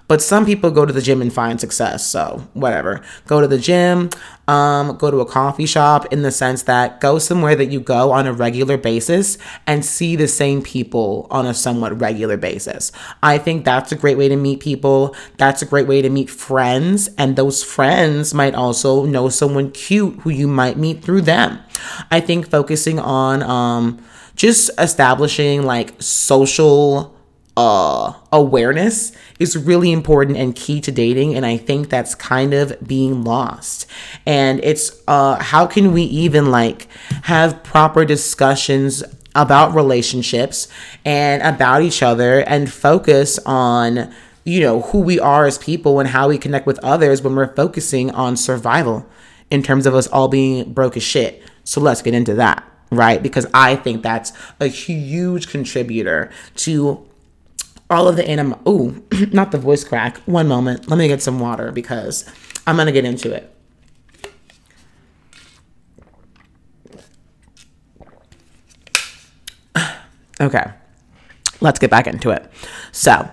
but 0.07 0.21
some 0.21 0.45
people 0.45 0.71
go 0.71 0.85
to 0.85 0.93
the 0.93 1.01
gym 1.01 1.21
and 1.21 1.31
find 1.31 1.59
success. 1.59 2.05
So 2.05 2.47
whatever. 2.53 3.01
Go 3.27 3.41
to 3.41 3.47
the 3.47 3.57
gym, 3.57 4.09
um, 4.47 4.97
go 4.97 5.09
to 5.09 5.21
a 5.21 5.25
coffee 5.25 5.65
shop 5.65 6.11
in 6.11 6.21
the 6.21 6.31
sense 6.31 6.63
that 6.63 6.99
go 6.99 7.19
somewhere 7.19 7.55
that 7.55 7.67
you 7.67 7.79
go 7.79 8.11
on 8.11 8.27
a 8.27 8.33
regular 8.33 8.77
basis 8.77 9.37
and 9.65 9.85
see 9.85 10.15
the 10.15 10.27
same 10.27 10.61
people 10.61 11.27
on 11.31 11.45
a 11.45 11.53
somewhat 11.53 11.99
regular 11.99 12.37
basis. 12.37 12.91
I 13.21 13.37
think 13.37 13.65
that's 13.65 13.91
a 13.91 13.95
great 13.95 14.17
way 14.17 14.27
to 14.27 14.35
meet 14.35 14.59
people. 14.59 15.15
That's 15.37 15.61
a 15.61 15.65
great 15.65 15.87
way 15.87 16.01
to 16.01 16.09
meet 16.09 16.29
friends. 16.29 17.09
And 17.17 17.35
those 17.35 17.63
friends 17.63 18.33
might 18.33 18.55
also 18.55 19.05
know 19.05 19.29
someone 19.29 19.71
cute 19.71 20.19
who 20.21 20.29
you 20.29 20.47
might 20.47 20.77
meet 20.77 21.03
through 21.03 21.21
them. 21.21 21.59
I 22.11 22.19
think 22.19 22.49
focusing 22.49 22.99
on 22.99 23.43
um, 23.43 24.03
just 24.35 24.71
establishing 24.77 25.63
like 25.63 26.01
social 26.01 27.12
uh, 27.55 28.13
awareness 28.31 29.11
is 29.39 29.55
really 29.57 29.91
important 29.91 30.37
and 30.37 30.55
key 30.55 30.81
to 30.81 30.91
dating. 30.91 31.35
And 31.35 31.45
I 31.45 31.57
think 31.57 31.89
that's 31.89 32.15
kind 32.15 32.53
of 32.53 32.75
being 32.85 33.23
lost. 33.23 33.85
And 34.25 34.59
it's 34.63 35.01
uh, 35.07 35.41
how 35.41 35.67
can 35.67 35.91
we 35.91 36.03
even 36.03 36.49
like 36.49 36.87
have 37.23 37.63
proper 37.63 38.05
discussions 38.05 39.03
about 39.35 39.73
relationships 39.73 40.67
and 41.05 41.41
about 41.41 41.81
each 41.81 42.03
other 42.03 42.41
and 42.41 42.71
focus 42.71 43.39
on 43.45 44.13
you 44.45 44.59
know 44.59 44.81
who 44.81 44.99
we 44.99 45.19
are 45.19 45.45
as 45.45 45.57
people 45.57 45.99
and 45.99 46.09
how 46.09 46.27
we 46.27 46.37
connect 46.37 46.67
with 46.67 46.77
others 46.83 47.21
when 47.21 47.35
we're 47.35 47.53
focusing 47.55 48.11
on 48.11 48.37
survival 48.37 49.07
in 49.49 49.63
terms 49.63 49.85
of 49.85 49.95
us 49.95 50.07
all 50.07 50.27
being 50.27 50.71
broke 50.73 50.95
as 50.97 51.01
shit 51.01 51.41
so 51.63 51.81
let's 51.81 52.01
get 52.01 52.13
into 52.13 52.35
that 52.35 52.63
right 52.91 53.23
because 53.23 53.47
i 53.53 53.75
think 53.75 54.03
that's 54.03 54.33
a 54.59 54.67
huge 54.67 55.47
contributor 55.47 56.29
to 56.55 57.03
all 57.93 58.07
of 58.07 58.15
the 58.15 58.27
anim. 58.27 58.55
Ooh, 58.67 59.03
not 59.31 59.51
the 59.51 59.57
voice 59.57 59.83
crack. 59.83 60.17
One 60.25 60.47
moment. 60.47 60.89
Let 60.89 60.97
me 60.97 61.07
get 61.07 61.21
some 61.21 61.39
water 61.39 61.71
because 61.71 62.29
I'm 62.65 62.77
gonna 62.77 62.91
get 62.91 63.05
into 63.05 63.33
it. 63.33 63.49
Okay, 70.41 70.65
let's 71.61 71.79
get 71.79 71.89
back 71.91 72.05
into 72.07 72.31
it. 72.31 72.51
So, 72.91 73.29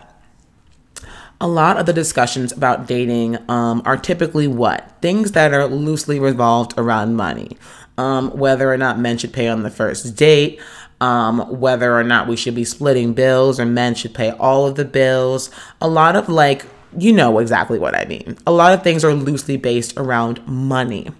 a 1.41 1.49
lot 1.49 1.79
of 1.79 1.87
the 1.87 1.93
discussions 1.93 2.53
about 2.53 2.87
dating 2.87 3.39
um, 3.51 3.83
are 3.87 3.97
typically 3.97 4.47
what? 4.47 4.93
Things 5.01 5.33
that 5.33 5.55
are 5.55 5.67
loosely 5.67 6.21
revolved 6.21 6.75
around 6.77 7.17
money. 7.17 7.57
Um, 7.97 8.31
whether 8.37 8.73
or 8.73 8.77
not 8.77 8.99
men 8.99 9.19
should 9.19 9.33
pay 9.33 9.49
on 9.49 9.63
the 9.63 9.71
first 9.71 10.15
date, 10.15 10.61
um, 11.01 11.41
whether 11.61 11.97
or 11.97 12.05
not 12.05 12.29
we 12.29 12.37
should 12.37 12.55
be 12.55 12.65
splitting 12.65 13.13
bills 13.15 13.59
or 13.59 13.67
men 13.67 13.95
should 13.95 14.15
pay 14.15 14.31
all 14.33 14.67
of 14.67 14.75
the 14.75 14.85
bills. 14.85 15.51
A 15.81 15.89
lot 15.89 16.17
of 16.17 16.29
like, 16.29 16.67
you 16.97 17.13
know 17.13 17.39
exactly 17.39 17.79
what 17.79 17.95
I 17.95 18.05
mean. 18.05 18.37
A 18.47 18.53
lot 18.53 18.75
of 18.75 18.83
things 18.83 19.05
are 19.05 19.15
loosely 19.15 19.57
based 19.57 19.95
around 19.97 20.47
money. 20.47 21.11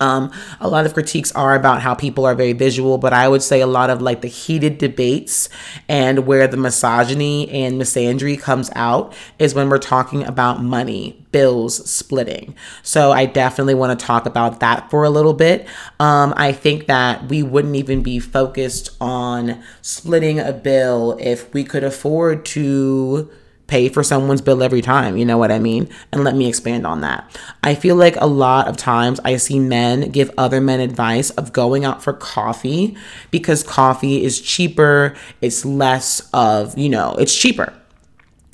Um, 0.00 0.32
a 0.60 0.68
lot 0.68 0.86
of 0.86 0.94
critiques 0.94 1.32
are 1.32 1.54
about 1.54 1.82
how 1.82 1.94
people 1.94 2.24
are 2.24 2.34
very 2.34 2.52
visual, 2.52 2.98
but 2.98 3.12
I 3.12 3.28
would 3.28 3.42
say 3.42 3.60
a 3.60 3.66
lot 3.66 3.90
of 3.90 4.02
like 4.02 4.20
the 4.20 4.28
heated 4.28 4.78
debates 4.78 5.48
and 5.88 6.26
where 6.26 6.46
the 6.46 6.56
misogyny 6.56 7.48
and 7.50 7.80
misandry 7.80 8.38
comes 8.38 8.70
out 8.74 9.14
is 9.38 9.54
when 9.54 9.68
we're 9.68 9.78
talking 9.78 10.24
about 10.24 10.62
money, 10.62 11.24
bills, 11.32 11.88
splitting. 11.88 12.54
So 12.82 13.12
I 13.12 13.26
definitely 13.26 13.74
want 13.74 13.98
to 13.98 14.06
talk 14.06 14.26
about 14.26 14.60
that 14.60 14.90
for 14.90 15.04
a 15.04 15.10
little 15.10 15.34
bit. 15.34 15.66
Um, 16.00 16.34
I 16.36 16.52
think 16.52 16.86
that 16.86 17.28
we 17.28 17.42
wouldn't 17.42 17.76
even 17.76 18.02
be 18.02 18.18
focused 18.18 18.90
on 19.00 19.62
splitting 19.82 20.38
a 20.40 20.52
bill 20.52 21.16
if 21.20 21.52
we 21.54 21.64
could 21.64 21.84
afford 21.84 22.44
to 22.46 23.30
pay 23.74 23.88
for 23.88 24.04
someone's 24.04 24.40
bill 24.40 24.62
every 24.62 24.82
time. 24.82 25.16
You 25.16 25.24
know 25.24 25.36
what 25.36 25.50
I 25.50 25.58
mean? 25.58 25.88
And 26.12 26.22
let 26.22 26.36
me 26.36 26.48
expand 26.48 26.86
on 26.86 27.00
that. 27.00 27.28
I 27.64 27.74
feel 27.74 27.96
like 27.96 28.14
a 28.20 28.26
lot 28.26 28.68
of 28.68 28.76
times 28.76 29.18
I 29.24 29.36
see 29.36 29.58
men 29.58 30.12
give 30.12 30.30
other 30.38 30.60
men 30.60 30.78
advice 30.78 31.30
of 31.30 31.52
going 31.52 31.84
out 31.84 32.00
for 32.00 32.12
coffee 32.12 32.96
because 33.32 33.64
coffee 33.64 34.22
is 34.22 34.40
cheaper, 34.40 35.16
it's 35.40 35.64
less 35.64 36.30
of, 36.32 36.78
you 36.78 36.88
know, 36.88 37.16
it's 37.18 37.34
cheaper 37.34 37.72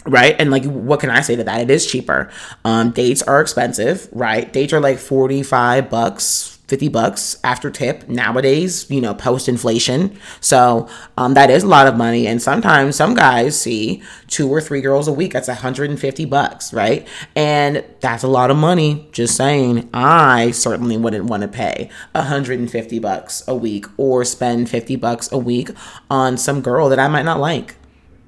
right 0.07 0.35
and 0.39 0.50
like 0.50 0.65
what 0.65 0.99
can 0.99 1.11
i 1.11 1.21
say 1.21 1.37
to 1.37 1.45
that 1.45 1.61
it 1.61 1.71
is 1.71 1.87
cheaper 1.87 2.31
um 2.65 2.91
dates 2.91 3.21
are 3.21 3.39
expensive 3.43 4.09
right 4.12 4.50
dates 4.50 4.73
are 4.73 4.81
like 4.81 4.99
45 4.99 5.91
bucks 5.91 6.59
50 6.71 6.89
bucks 6.89 7.37
after 7.43 7.69
tip 7.69 8.09
nowadays, 8.09 8.89
you 8.89 9.00
know, 9.00 9.12
post 9.12 9.49
inflation. 9.49 10.17
So 10.41 10.89
um, 11.19 11.35
that 11.35 11.50
is 11.50 11.65
a 11.65 11.67
lot 11.67 11.89
of 11.89 11.97
money. 11.97 12.29
And 12.29 12.41
sometimes 12.41 12.95
some 12.95 13.15
guys 13.15 13.61
see 13.61 14.03
two 14.29 14.49
or 14.49 14.61
three 14.61 14.81
girls 14.81 15.09
a 15.09 15.12
week. 15.12 15.33
That's 15.33 15.49
150 15.49 16.25
bucks, 16.27 16.73
right? 16.73 17.07
And 17.35 17.85
that's 18.00 18.23
a 18.23 18.29
lot 18.29 18.53
of 18.53 18.57
money. 18.57 19.09
Just 19.11 19.37
saying, 19.37 19.91
I 19.93 20.53
certainly 20.53 20.97
wouldn't 20.97 21.25
want 21.25 21.43
to 21.43 21.49
pay 21.49 21.91
150 22.12 22.99
bucks 23.00 23.43
a 23.49 23.55
week 23.55 23.87
or 23.97 24.25
spend 24.25 24.71
50 24.71 24.95
bucks 24.95 25.31
a 25.33 25.39
week 25.39 25.71
on 26.09 26.39
some 26.39 26.62
girl 26.62 26.89
that 26.89 27.00
I 27.00 27.09
might 27.09 27.25
not 27.25 27.41
like 27.41 27.75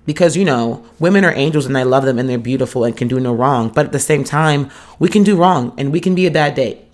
because 0.05 0.37
you 0.37 0.45
know 0.45 0.85
women 0.99 1.25
are 1.25 1.33
angels 1.37 1.65
and 1.65 1.79
i 1.79 1.85
love 1.85 2.05
them 2.05 2.19
and 2.19 2.29
they're 2.29 2.37
beautiful 2.37 2.83
and 2.83 2.97
can 2.97 3.07
do 3.07 3.21
no 3.21 3.33
wrong 3.33 3.69
but 3.69 3.87
at 3.87 3.93
the 3.93 4.01
same 4.01 4.25
time 4.25 4.69
we 4.99 5.09
can 5.09 5.23
do 5.23 5.37
wrong 5.37 5.73
and 5.79 5.93
we 5.93 6.01
can 6.01 6.13
be 6.13 6.27
a 6.27 6.31
bad 6.31 6.57
date 6.57 6.92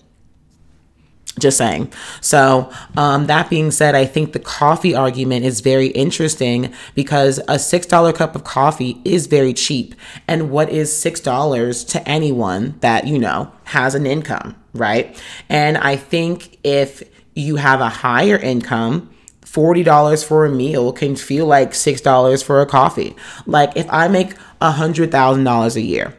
just 1.37 1.57
saying. 1.57 1.91
So, 2.21 2.71
um, 2.97 3.27
that 3.27 3.49
being 3.49 3.71
said, 3.71 3.95
I 3.95 4.05
think 4.05 4.33
the 4.33 4.39
coffee 4.39 4.95
argument 4.95 5.45
is 5.45 5.61
very 5.61 5.87
interesting 5.87 6.73
because 6.95 7.37
a 7.39 7.55
$6 7.55 8.15
cup 8.15 8.35
of 8.35 8.43
coffee 8.43 9.01
is 9.05 9.27
very 9.27 9.53
cheap. 9.53 9.95
And 10.27 10.49
what 10.49 10.69
is 10.69 10.91
$6 10.91 11.87
to 11.89 12.09
anyone 12.09 12.75
that, 12.79 13.07
you 13.07 13.19
know, 13.19 13.51
has 13.65 13.95
an 13.95 14.05
income, 14.05 14.55
right? 14.73 15.21
And 15.49 15.77
I 15.77 15.95
think 15.95 16.57
if 16.63 17.03
you 17.35 17.57
have 17.57 17.81
a 17.81 17.89
higher 17.89 18.37
income, 18.37 19.09
$40 19.41 20.25
for 20.25 20.45
a 20.45 20.49
meal 20.49 20.93
can 20.93 21.15
feel 21.15 21.45
like 21.45 21.71
$6 21.71 22.43
for 22.43 22.61
a 22.61 22.65
coffee. 22.65 23.15
Like 23.45 23.75
if 23.75 23.87
I 23.89 24.07
make 24.07 24.35
$100,000 24.61 25.75
a 25.75 25.81
year, 25.81 26.17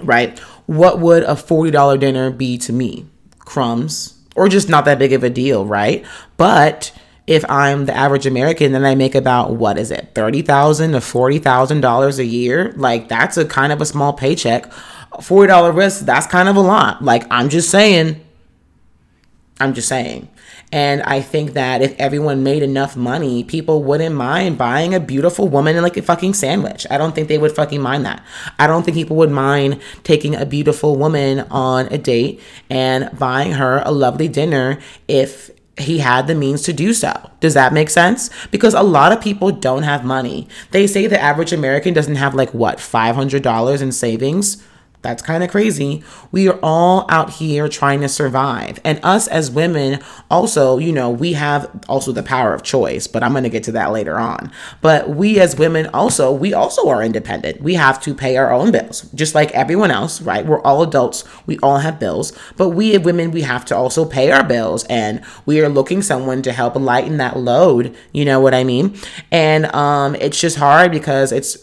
right? 0.00 0.38
What 0.66 1.00
would 1.00 1.22
a 1.24 1.34
$40 1.34 2.00
dinner 2.00 2.30
be 2.30 2.56
to 2.58 2.72
me? 2.72 3.06
Crumbs, 3.40 4.15
or 4.36 4.48
just 4.48 4.68
not 4.68 4.84
that 4.84 4.98
big 4.98 5.12
of 5.12 5.24
a 5.24 5.30
deal, 5.30 5.64
right? 5.66 6.04
But 6.36 6.92
if 7.26 7.44
I'm 7.50 7.86
the 7.86 7.96
average 7.96 8.26
American, 8.26 8.72
then 8.72 8.84
I 8.84 8.94
make 8.94 9.14
about 9.14 9.56
what 9.56 9.78
is 9.78 9.90
it, 9.90 10.10
thirty 10.14 10.42
thousand 10.42 10.92
to 10.92 11.00
forty 11.00 11.38
thousand 11.38 11.80
dollars 11.80 12.18
a 12.18 12.24
year. 12.24 12.72
Like 12.76 13.08
that's 13.08 13.36
a 13.36 13.44
kind 13.44 13.72
of 13.72 13.80
a 13.80 13.86
small 13.86 14.12
paycheck. 14.12 14.72
Forty 15.20 15.48
dollar 15.48 15.72
risk, 15.72 16.04
that's 16.04 16.26
kind 16.26 16.48
of 16.48 16.56
a 16.56 16.60
lot. 16.60 17.02
Like 17.02 17.24
I'm 17.30 17.48
just 17.48 17.70
saying. 17.70 18.22
I'm 19.58 19.72
just 19.72 19.88
saying. 19.88 20.28
And 20.72 21.02
I 21.04 21.20
think 21.20 21.52
that 21.52 21.80
if 21.80 21.94
everyone 21.98 22.42
made 22.42 22.62
enough 22.62 22.96
money, 22.96 23.44
people 23.44 23.84
wouldn't 23.84 24.16
mind 24.16 24.58
buying 24.58 24.94
a 24.94 25.00
beautiful 25.00 25.48
woman 25.48 25.76
in 25.76 25.82
like 25.82 25.96
a 25.96 26.02
fucking 26.02 26.34
sandwich. 26.34 26.86
I 26.90 26.98
don't 26.98 27.14
think 27.14 27.28
they 27.28 27.38
would 27.38 27.52
fucking 27.52 27.80
mind 27.80 28.04
that. 28.04 28.24
I 28.58 28.66
don't 28.66 28.82
think 28.82 28.96
people 28.96 29.16
would 29.16 29.30
mind 29.30 29.80
taking 30.02 30.34
a 30.34 30.44
beautiful 30.44 30.96
woman 30.96 31.40
on 31.50 31.86
a 31.86 31.98
date 31.98 32.40
and 32.68 33.16
buying 33.16 33.52
her 33.52 33.82
a 33.84 33.92
lovely 33.92 34.26
dinner 34.28 34.78
if 35.06 35.50
he 35.78 35.98
had 35.98 36.26
the 36.26 36.34
means 36.34 36.62
to 36.62 36.72
do 36.72 36.94
so. 36.94 37.30
Does 37.40 37.54
that 37.54 37.72
make 37.72 37.90
sense? 37.90 38.30
Because 38.50 38.74
a 38.74 38.82
lot 38.82 39.12
of 39.12 39.20
people 39.20 39.52
don't 39.52 39.82
have 39.82 40.04
money. 40.04 40.48
They 40.70 40.86
say 40.86 41.06
the 41.06 41.20
average 41.20 41.52
American 41.52 41.94
doesn't 41.94 42.16
have 42.16 42.34
like 42.34 42.52
what, 42.54 42.78
$500 42.78 43.82
in 43.82 43.92
savings? 43.92 44.64
That's 45.06 45.22
kind 45.22 45.44
of 45.44 45.50
crazy. 45.52 46.02
We 46.32 46.48
are 46.48 46.58
all 46.64 47.06
out 47.08 47.34
here 47.34 47.68
trying 47.68 48.00
to 48.00 48.08
survive. 48.08 48.80
And 48.82 48.98
us 49.04 49.28
as 49.28 49.52
women, 49.52 50.00
also, 50.28 50.78
you 50.78 50.92
know, 50.92 51.08
we 51.10 51.34
have 51.34 51.70
also 51.88 52.10
the 52.10 52.24
power 52.24 52.52
of 52.52 52.64
choice, 52.64 53.06
but 53.06 53.22
I'm 53.22 53.30
going 53.30 53.44
to 53.44 53.48
get 53.48 53.62
to 53.64 53.72
that 53.72 53.92
later 53.92 54.18
on. 54.18 54.50
But 54.80 55.10
we 55.10 55.38
as 55.38 55.56
women 55.56 55.86
also, 55.94 56.32
we 56.32 56.52
also 56.52 56.88
are 56.88 57.04
independent. 57.04 57.62
We 57.62 57.74
have 57.74 58.00
to 58.00 58.16
pay 58.16 58.36
our 58.36 58.52
own 58.52 58.72
bills, 58.72 59.02
just 59.14 59.32
like 59.32 59.52
everyone 59.52 59.92
else, 59.92 60.20
right? 60.20 60.44
We're 60.44 60.60
all 60.62 60.82
adults. 60.82 61.22
We 61.46 61.56
all 61.58 61.78
have 61.78 62.00
bills. 62.00 62.36
But 62.56 62.70
we 62.70 62.96
as 62.96 63.02
women, 63.02 63.30
we 63.30 63.42
have 63.42 63.64
to 63.66 63.76
also 63.76 64.04
pay 64.04 64.32
our 64.32 64.42
bills. 64.42 64.82
And 64.90 65.24
we 65.44 65.60
are 65.60 65.68
looking 65.68 66.02
someone 66.02 66.42
to 66.42 66.52
help 66.52 66.74
lighten 66.74 67.18
that 67.18 67.36
load. 67.36 67.96
You 68.12 68.24
know 68.24 68.40
what 68.40 68.54
I 68.54 68.64
mean? 68.64 68.98
And 69.30 69.66
um, 69.66 70.16
it's 70.16 70.40
just 70.40 70.56
hard 70.56 70.90
because 70.90 71.30
it's, 71.30 71.58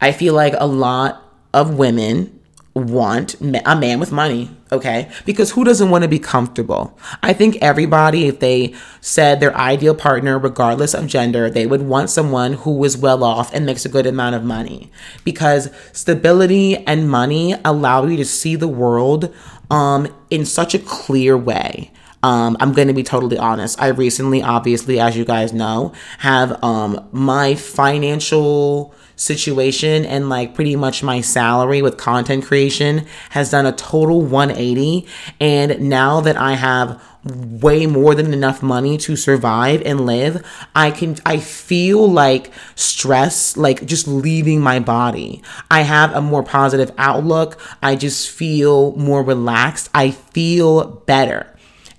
I 0.00 0.12
feel 0.12 0.32
like 0.32 0.54
a 0.56 0.66
lot 0.66 1.23
of 1.54 1.78
women 1.78 2.40
want 2.74 3.40
a 3.40 3.76
man 3.76 4.00
with 4.00 4.10
money, 4.10 4.50
okay? 4.72 5.08
Because 5.24 5.52
who 5.52 5.62
doesn't 5.62 5.90
want 5.90 6.02
to 6.02 6.08
be 6.08 6.18
comfortable? 6.18 6.98
I 7.22 7.32
think 7.32 7.56
everybody, 7.62 8.26
if 8.26 8.40
they 8.40 8.74
said 9.00 9.38
their 9.38 9.56
ideal 9.56 9.94
partner, 9.94 10.38
regardless 10.38 10.92
of 10.92 11.06
gender, 11.06 11.48
they 11.48 11.66
would 11.66 11.82
want 11.82 12.10
someone 12.10 12.54
who 12.54 12.82
is 12.82 12.96
well 12.96 13.22
off 13.22 13.54
and 13.54 13.64
makes 13.64 13.84
a 13.84 13.88
good 13.88 14.06
amount 14.06 14.34
of 14.34 14.42
money. 14.42 14.90
Because 15.22 15.70
stability 15.92 16.76
and 16.78 17.08
money 17.08 17.54
allow 17.64 18.06
you 18.06 18.16
to 18.16 18.24
see 18.24 18.56
the 18.56 18.68
world 18.68 19.32
um, 19.70 20.12
in 20.30 20.44
such 20.44 20.74
a 20.74 20.80
clear 20.80 21.38
way. 21.38 21.92
Um, 22.24 22.56
I'm 22.58 22.72
going 22.72 22.88
to 22.88 22.94
be 22.94 23.02
totally 23.02 23.38
honest. 23.38 23.80
I 23.80 23.88
recently, 23.88 24.42
obviously, 24.42 24.98
as 24.98 25.16
you 25.16 25.24
guys 25.24 25.52
know, 25.52 25.92
have 26.18 26.62
um, 26.64 27.06
my 27.12 27.54
financial 27.54 28.94
situation 29.16 30.04
and 30.04 30.28
like 30.28 30.54
pretty 30.54 30.76
much 30.76 31.02
my 31.02 31.20
salary 31.20 31.82
with 31.82 31.96
content 31.96 32.44
creation 32.44 33.06
has 33.30 33.50
done 33.50 33.66
a 33.66 33.72
total 33.72 34.20
180. 34.22 35.06
And 35.40 35.88
now 35.88 36.20
that 36.20 36.36
I 36.36 36.54
have 36.54 37.00
way 37.24 37.86
more 37.86 38.14
than 38.14 38.34
enough 38.34 38.62
money 38.62 38.98
to 38.98 39.16
survive 39.16 39.82
and 39.82 40.04
live, 40.04 40.44
I 40.74 40.90
can, 40.90 41.16
I 41.24 41.38
feel 41.38 42.10
like 42.10 42.52
stress, 42.74 43.56
like 43.56 43.86
just 43.86 44.06
leaving 44.06 44.60
my 44.60 44.78
body. 44.78 45.42
I 45.70 45.82
have 45.82 46.14
a 46.14 46.20
more 46.20 46.42
positive 46.42 46.92
outlook. 46.98 47.58
I 47.82 47.96
just 47.96 48.30
feel 48.30 48.94
more 48.96 49.22
relaxed. 49.22 49.88
I 49.94 50.10
feel 50.10 51.02
better. 51.06 51.50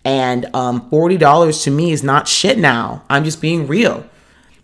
And 0.03 0.45
um, 0.53 0.88
$40 0.91 1.63
to 1.63 1.72
me 1.72 1.91
is 1.91 2.03
not 2.03 2.27
shit 2.27 2.60
now. 2.60 3.03
I'm 3.10 3.24
just 3.24 3.41
being 3.41 3.65
real 3.65 4.07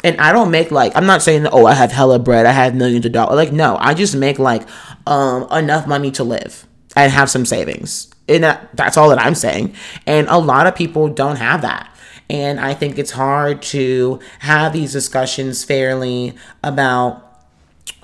and 0.04 0.20
I 0.20 0.32
don't 0.32 0.52
make 0.52 0.72
like 0.72 0.94
I'm 0.96 1.06
not 1.06 1.22
saying 1.22 1.48
oh 1.48 1.66
I 1.66 1.74
have 1.74 1.92
hella 1.92 2.20
bread 2.20 2.46
I 2.46 2.52
have 2.52 2.76
millions 2.76 3.06
of 3.06 3.12
dollars 3.12 3.36
like 3.36 3.52
no 3.52 3.78
I 3.80 3.94
just 3.94 4.16
make 4.16 4.40
like 4.40 4.68
um 5.08 5.48
enough 5.52 5.88
money 5.88 6.12
to 6.12 6.24
live 6.24 6.66
and 6.96 7.12
have 7.12 7.30
some 7.30 7.46
savings. 7.46 8.10
And 8.28 8.44
that, 8.44 8.70
that's 8.76 8.98
all 8.98 9.10
that 9.10 9.20
I'm 9.20 9.36
saying. 9.36 9.76
And 10.06 10.28
a 10.28 10.38
lot 10.38 10.68
of 10.68 10.76
people 10.76 11.10
don't 11.10 11.38
have 11.38 11.62
that. 11.62 11.88
And 12.30 12.60
I 12.60 12.74
think 12.74 12.98
it's 12.98 13.12
hard 13.12 13.62
to 13.64 14.20
have 14.40 14.74
these 14.74 14.94
discussions 14.94 15.64
fairly 15.64 16.36
about 16.64 17.28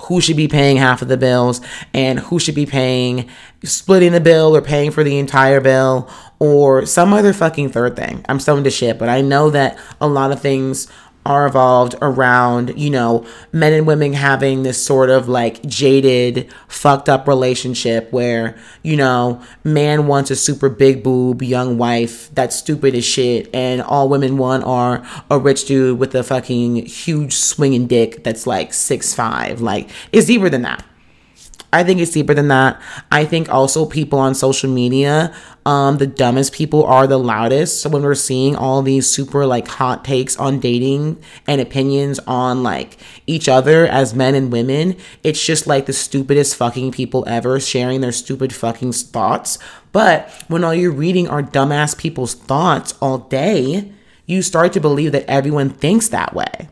who 0.03 0.19
should 0.19 0.35
be 0.35 0.47
paying 0.47 0.77
half 0.77 1.01
of 1.01 1.07
the 1.07 1.17
bills 1.17 1.61
and 1.93 2.19
who 2.19 2.39
should 2.39 2.55
be 2.55 2.65
paying 2.65 3.29
splitting 3.63 4.11
the 4.11 4.19
bill 4.19 4.55
or 4.55 4.61
paying 4.61 4.91
for 4.91 5.03
the 5.03 5.17
entire 5.17 5.61
bill 5.61 6.09
or 6.39 6.85
some 6.85 7.13
other 7.13 7.31
fucking 7.31 7.69
third 7.69 7.95
thing. 7.95 8.23
I'm 8.27 8.39
starting 8.39 8.63
to 8.65 8.69
shit, 8.69 8.99
but 8.99 9.09
I 9.09 9.21
know 9.21 9.49
that 9.51 9.77
a 10.01 10.07
lot 10.07 10.31
of 10.31 10.41
things 10.41 10.91
are 11.27 11.45
evolved 11.45 11.93
around, 12.01 12.73
you 12.79 12.89
know, 12.89 13.25
men 13.51 13.73
and 13.73 13.85
women 13.85 14.13
having 14.13 14.63
this 14.63 14.83
sort 14.83 15.09
of 15.09 15.27
like 15.27 15.61
jaded, 15.65 16.49
fucked 16.69 17.09
up 17.09 17.27
relationship 17.27 18.11
where, 18.13 18.57
you 18.81 18.95
know, 18.95 19.41
man 19.63 20.07
wants 20.07 20.31
a 20.31 20.35
super 20.35 20.69
big 20.69 21.03
boob 21.03 21.43
young 21.43 21.77
wife 21.77 22.33
that's 22.33 22.55
stupid 22.55 22.95
as 22.95 23.03
shit, 23.03 23.53
and 23.53 23.81
all 23.81 24.07
women 24.07 24.37
want 24.37 24.63
are 24.63 25.05
a 25.29 25.37
rich 25.37 25.65
dude 25.65 25.99
with 25.99 26.15
a 26.15 26.23
fucking 26.23 26.85
huge 26.85 27.33
swinging 27.33 27.87
dick 27.87 28.23
that's 28.23 28.47
like 28.47 28.73
six 28.73 29.13
five. 29.13 29.59
Like, 29.59 29.89
it's 30.13 30.27
deeper 30.27 30.49
than 30.49 30.61
that. 30.61 30.83
I 31.73 31.83
think 31.83 31.99
it's 31.99 32.11
deeper 32.11 32.33
than 32.33 32.47
that. 32.47 32.81
I 33.11 33.25
think 33.25 33.49
also 33.49 33.85
people 33.85 34.19
on 34.19 34.33
social 34.33 34.69
media, 34.71 35.35
um, 35.67 35.97
the 35.97 36.07
dumbest 36.07 36.53
people 36.53 36.85
are 36.85 37.07
the 37.07 37.19
loudest. 37.19 37.81
So 37.81 37.89
when 37.89 38.03
we're 38.03 38.15
seeing 38.15 38.55
all 38.55 38.81
these 38.81 39.05
super 39.05 39.45
like 39.45 39.67
hot 39.67 40.05
takes 40.05 40.37
on 40.37 40.61
dating 40.61 41.21
and 41.45 41.59
opinions 41.59 42.19
on 42.19 42.63
like 42.63 42.97
each 43.27 43.49
other 43.49 43.85
as 43.85 44.15
men 44.15 44.33
and 44.33 44.49
women, 44.49 44.95
it's 45.23 45.45
just 45.45 45.67
like 45.67 45.85
the 45.85 45.91
stupidest 45.91 46.55
fucking 46.55 46.93
people 46.93 47.25
ever 47.27 47.59
sharing 47.59 47.99
their 47.99 48.13
stupid 48.13 48.55
fucking 48.55 48.93
thoughts. 48.93 49.59
But 49.91 50.29
when 50.47 50.63
all 50.63 50.73
you're 50.73 50.89
reading 50.89 51.27
are 51.27 51.43
dumbass 51.43 51.97
people's 51.97 52.33
thoughts 52.33 52.93
all 53.01 53.17
day, 53.17 53.91
you 54.25 54.43
start 54.43 54.71
to 54.71 54.79
believe 54.79 55.11
that 55.11 55.29
everyone 55.29 55.69
thinks 55.69 56.07
that 56.07 56.33
way. 56.33 56.69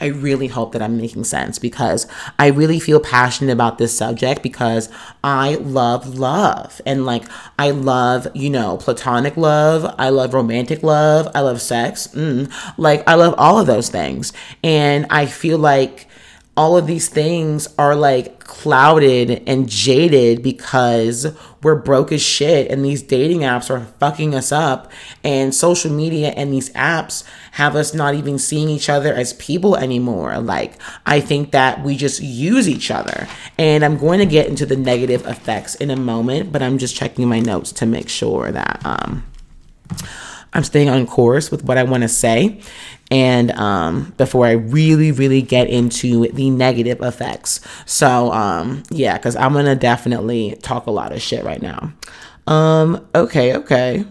I 0.00 0.06
really 0.06 0.48
hope 0.48 0.72
that 0.72 0.82
I'm 0.82 0.96
making 0.96 1.24
sense 1.24 1.58
because 1.58 2.06
I 2.38 2.48
really 2.48 2.80
feel 2.80 3.00
passionate 3.00 3.52
about 3.52 3.78
this 3.78 3.96
subject 3.96 4.42
because 4.42 4.88
I 5.22 5.56
love 5.56 6.18
love 6.18 6.80
and 6.86 7.04
like 7.06 7.24
I 7.58 7.70
love, 7.70 8.26
you 8.34 8.50
know, 8.50 8.76
platonic 8.76 9.36
love, 9.36 9.94
I 9.98 10.08
love 10.08 10.34
romantic 10.34 10.82
love, 10.82 11.28
I 11.34 11.40
love 11.40 11.60
sex. 11.60 12.08
Mm, 12.08 12.52
like 12.76 13.02
I 13.06 13.14
love 13.14 13.34
all 13.38 13.58
of 13.58 13.66
those 13.66 13.88
things. 13.88 14.32
And 14.62 15.06
I 15.10 15.26
feel 15.26 15.58
like 15.58 16.08
all 16.56 16.76
of 16.76 16.86
these 16.86 17.08
things 17.08 17.66
are 17.78 17.96
like 17.96 18.40
clouded 18.40 19.42
and 19.46 19.68
jaded 19.68 20.42
because 20.42 21.34
we're 21.62 21.76
broke 21.76 22.12
as 22.12 22.20
shit 22.20 22.70
and 22.70 22.84
these 22.84 23.00
dating 23.00 23.40
apps 23.40 23.70
are 23.70 23.86
fucking 23.98 24.34
us 24.34 24.52
up. 24.52 24.92
And 25.24 25.54
social 25.54 25.90
media 25.90 26.28
and 26.30 26.52
these 26.52 26.70
apps 26.70 27.24
have 27.52 27.74
us 27.74 27.94
not 27.94 28.14
even 28.14 28.38
seeing 28.38 28.68
each 28.68 28.90
other 28.90 29.14
as 29.14 29.32
people 29.34 29.76
anymore. 29.76 30.38
Like 30.38 30.74
i 31.06 31.20
think 31.20 31.52
that 31.52 31.82
we 31.82 31.96
just 31.96 32.20
use 32.20 32.68
each 32.68 32.90
other. 32.90 33.26
And 33.58 33.84
i'm 33.84 33.96
going 33.96 34.18
to 34.18 34.26
get 34.26 34.46
into 34.46 34.66
the 34.66 34.76
negative 34.76 35.26
effects 35.26 35.74
in 35.76 35.90
a 35.90 35.96
moment 35.96 36.52
but 36.52 36.62
i'm 36.62 36.78
just 36.78 36.96
checking 36.96 37.28
my 37.28 37.40
notes 37.40 37.72
to 37.72 37.86
make 37.86 38.08
sure 38.08 38.50
that 38.50 38.80
um 38.84 39.24
i'm 40.52 40.64
staying 40.64 40.88
on 40.88 41.06
course 41.06 41.50
with 41.50 41.64
what 41.64 41.78
i 41.78 41.82
want 41.82 42.02
to 42.02 42.08
say 42.08 42.60
and 43.12 43.52
um, 43.52 44.14
before 44.16 44.46
I 44.46 44.52
really, 44.52 45.12
really 45.12 45.42
get 45.42 45.68
into 45.68 46.28
the 46.28 46.48
negative 46.48 47.02
effects. 47.02 47.60
So, 47.84 48.32
um, 48.32 48.84
yeah, 48.90 49.18
because 49.18 49.36
I'm 49.36 49.52
gonna 49.52 49.76
definitely 49.76 50.56
talk 50.62 50.86
a 50.86 50.90
lot 50.90 51.12
of 51.12 51.20
shit 51.20 51.44
right 51.44 51.60
now. 51.60 51.92
Um, 52.46 53.06
okay, 53.14 53.54
okay. 53.54 54.06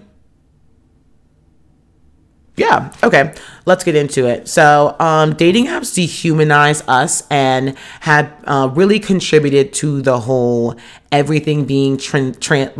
Yeah, 2.58 2.94
okay. 3.02 3.34
Let's 3.66 3.84
get 3.84 3.96
into 3.96 4.28
it. 4.28 4.48
So, 4.48 4.96
um, 5.00 5.34
dating 5.34 5.66
apps 5.66 5.98
dehumanize 5.98 6.84
us 6.88 7.24
and 7.32 7.76
have 8.02 8.32
uh, 8.44 8.70
really 8.72 9.00
contributed 9.00 9.74
to 9.74 10.04
the 10.04 10.20
whole 10.20 10.76
everything 11.12 11.66
being 11.66 11.98
trans. 11.98 12.38
Tran- 12.38 12.76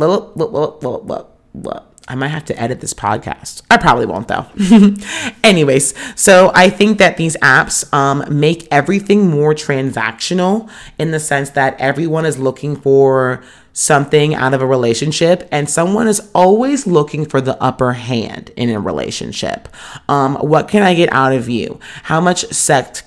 I 2.12 2.14
might 2.14 2.28
have 2.28 2.44
to 2.44 2.60
edit 2.60 2.82
this 2.82 2.92
podcast. 2.92 3.62
I 3.70 3.78
probably 3.78 4.04
won't 4.04 4.28
though. 4.28 4.44
Anyways, 5.42 5.94
so 6.14 6.52
I 6.54 6.68
think 6.68 6.98
that 6.98 7.16
these 7.16 7.38
apps 7.38 7.90
um, 7.94 8.22
make 8.38 8.68
everything 8.70 9.30
more 9.30 9.54
transactional 9.54 10.68
in 10.98 11.10
the 11.10 11.18
sense 11.18 11.48
that 11.50 11.80
everyone 11.80 12.26
is 12.26 12.38
looking 12.38 12.76
for 12.76 13.42
something 13.72 14.34
out 14.34 14.52
of 14.52 14.60
a 14.60 14.66
relationship 14.66 15.48
and 15.50 15.70
someone 15.70 16.06
is 16.06 16.30
always 16.34 16.86
looking 16.86 17.24
for 17.24 17.40
the 17.40 17.60
upper 17.62 17.94
hand 17.94 18.50
in 18.56 18.68
a 18.68 18.78
relationship. 18.78 19.66
Um, 20.06 20.36
what 20.36 20.68
can 20.68 20.82
I 20.82 20.92
get 20.92 21.10
out 21.14 21.32
of 21.32 21.48
you? 21.48 21.80
How 22.02 22.20
much 22.20 22.44
sex? 22.48 23.04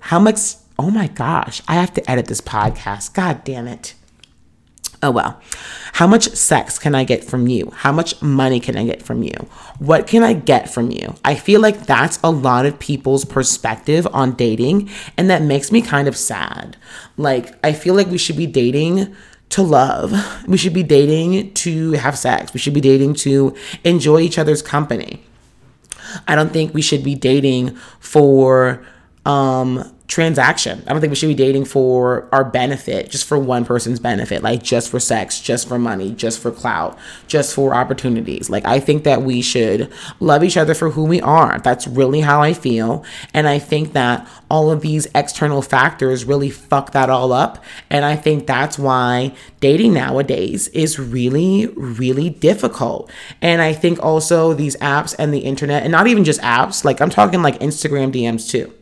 How 0.00 0.18
much? 0.18 0.56
Oh 0.78 0.90
my 0.90 1.06
gosh! 1.08 1.62
I 1.66 1.76
have 1.76 1.94
to 1.94 2.10
edit 2.10 2.26
this 2.26 2.42
podcast. 2.42 3.14
God 3.14 3.44
damn 3.44 3.66
it. 3.66 3.94
Oh 5.02 5.10
well. 5.10 5.40
How 5.94 6.06
much 6.06 6.28
sex 6.28 6.78
can 6.78 6.94
I 6.94 7.04
get 7.04 7.24
from 7.24 7.48
you? 7.48 7.70
How 7.74 7.92
much 7.92 8.20
money 8.20 8.60
can 8.60 8.76
I 8.76 8.84
get 8.84 9.02
from 9.02 9.22
you? 9.22 9.34
What 9.78 10.06
can 10.06 10.22
I 10.22 10.34
get 10.34 10.72
from 10.72 10.90
you? 10.90 11.14
I 11.24 11.34
feel 11.34 11.60
like 11.60 11.86
that's 11.86 12.18
a 12.22 12.30
lot 12.30 12.66
of 12.66 12.78
people's 12.78 13.24
perspective 13.24 14.06
on 14.12 14.32
dating, 14.32 14.90
and 15.16 15.30
that 15.30 15.42
makes 15.42 15.72
me 15.72 15.80
kind 15.80 16.06
of 16.06 16.16
sad. 16.16 16.76
Like, 17.16 17.54
I 17.64 17.72
feel 17.72 17.94
like 17.94 18.08
we 18.08 18.18
should 18.18 18.36
be 18.36 18.46
dating 18.46 19.14
to 19.50 19.62
love. 19.62 20.12
We 20.46 20.56
should 20.56 20.74
be 20.74 20.82
dating 20.82 21.54
to 21.54 21.92
have 21.92 22.16
sex. 22.16 22.52
We 22.54 22.60
should 22.60 22.74
be 22.74 22.80
dating 22.80 23.14
to 23.14 23.54
enjoy 23.84 24.20
each 24.20 24.38
other's 24.38 24.62
company. 24.62 25.22
I 26.28 26.34
don't 26.34 26.52
think 26.52 26.74
we 26.74 26.82
should 26.82 27.04
be 27.04 27.14
dating 27.14 27.76
for 28.00 28.84
um 29.26 29.92
transaction. 30.10 30.82
I 30.86 30.92
don't 30.92 31.00
think 31.00 31.12
we 31.12 31.16
should 31.16 31.28
be 31.28 31.34
dating 31.34 31.66
for 31.66 32.28
our 32.32 32.44
benefit, 32.44 33.10
just 33.10 33.24
for 33.24 33.38
one 33.38 33.64
person's 33.64 34.00
benefit, 34.00 34.42
like 34.42 34.60
just 34.60 34.90
for 34.90 34.98
sex, 34.98 35.40
just 35.40 35.68
for 35.68 35.78
money, 35.78 36.12
just 36.12 36.40
for 36.40 36.50
clout, 36.50 36.98
just 37.28 37.54
for 37.54 37.74
opportunities. 37.74 38.50
Like, 38.50 38.66
I 38.66 38.80
think 38.80 39.04
that 39.04 39.22
we 39.22 39.40
should 39.40 39.90
love 40.18 40.42
each 40.42 40.56
other 40.56 40.74
for 40.74 40.90
who 40.90 41.04
we 41.04 41.20
are. 41.20 41.60
That's 41.60 41.86
really 41.86 42.22
how 42.22 42.42
I 42.42 42.54
feel. 42.54 43.04
And 43.32 43.46
I 43.46 43.60
think 43.60 43.92
that 43.92 44.28
all 44.50 44.72
of 44.72 44.80
these 44.80 45.06
external 45.14 45.62
factors 45.62 46.24
really 46.24 46.50
fuck 46.50 46.90
that 46.90 47.08
all 47.08 47.32
up. 47.32 47.62
And 47.88 48.04
I 48.04 48.16
think 48.16 48.48
that's 48.48 48.80
why 48.80 49.32
dating 49.60 49.94
nowadays 49.94 50.66
is 50.68 50.98
really, 50.98 51.68
really 51.68 52.30
difficult. 52.30 53.08
And 53.40 53.62
I 53.62 53.74
think 53.74 54.02
also 54.02 54.54
these 54.54 54.74
apps 54.78 55.14
and 55.20 55.32
the 55.32 55.38
internet, 55.38 55.84
and 55.84 55.92
not 55.92 56.08
even 56.08 56.24
just 56.24 56.40
apps, 56.40 56.84
like 56.84 57.00
I'm 57.00 57.10
talking 57.10 57.42
like 57.42 57.60
Instagram 57.60 58.12
DMs 58.12 58.50
too 58.50 58.74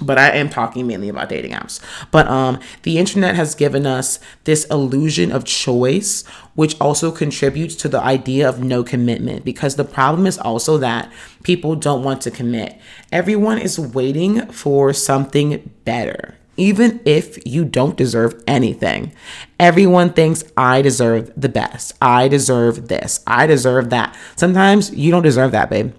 but 0.00 0.18
I 0.18 0.30
am 0.30 0.48
talking 0.48 0.86
mainly 0.86 1.08
about 1.08 1.28
dating 1.28 1.52
apps. 1.52 1.80
But 2.10 2.26
um, 2.28 2.58
the 2.82 2.98
internet 2.98 3.34
has 3.36 3.54
given 3.54 3.86
us 3.86 4.18
this 4.44 4.64
illusion 4.66 5.32
of 5.32 5.44
choice, 5.44 6.24
which 6.54 6.78
also 6.80 7.10
contributes 7.10 7.74
to 7.76 7.88
the 7.88 8.00
idea 8.00 8.48
of 8.48 8.62
no 8.62 8.82
commitment. 8.82 9.44
Because 9.44 9.76
the 9.76 9.84
problem 9.84 10.26
is 10.26 10.38
also 10.38 10.78
that 10.78 11.10
people 11.42 11.76
don't 11.76 12.02
want 12.02 12.20
to 12.22 12.30
commit. 12.30 12.78
Everyone 13.12 13.58
is 13.58 13.78
waiting 13.78 14.46
for 14.46 14.92
something 14.92 15.70
better. 15.84 16.36
Even 16.56 17.00
if 17.06 17.38
you 17.46 17.64
don't 17.64 17.96
deserve 17.96 18.42
anything, 18.46 19.12
everyone 19.58 20.12
thinks 20.12 20.44
I 20.56 20.82
deserve 20.82 21.32
the 21.34 21.48
best. 21.48 21.94
I 22.02 22.28
deserve 22.28 22.88
this. 22.88 23.20
I 23.26 23.46
deserve 23.46 23.88
that. 23.90 24.16
Sometimes 24.36 24.94
you 24.94 25.10
don't 25.10 25.22
deserve 25.22 25.52
that, 25.52 25.70
babe 25.70 25.92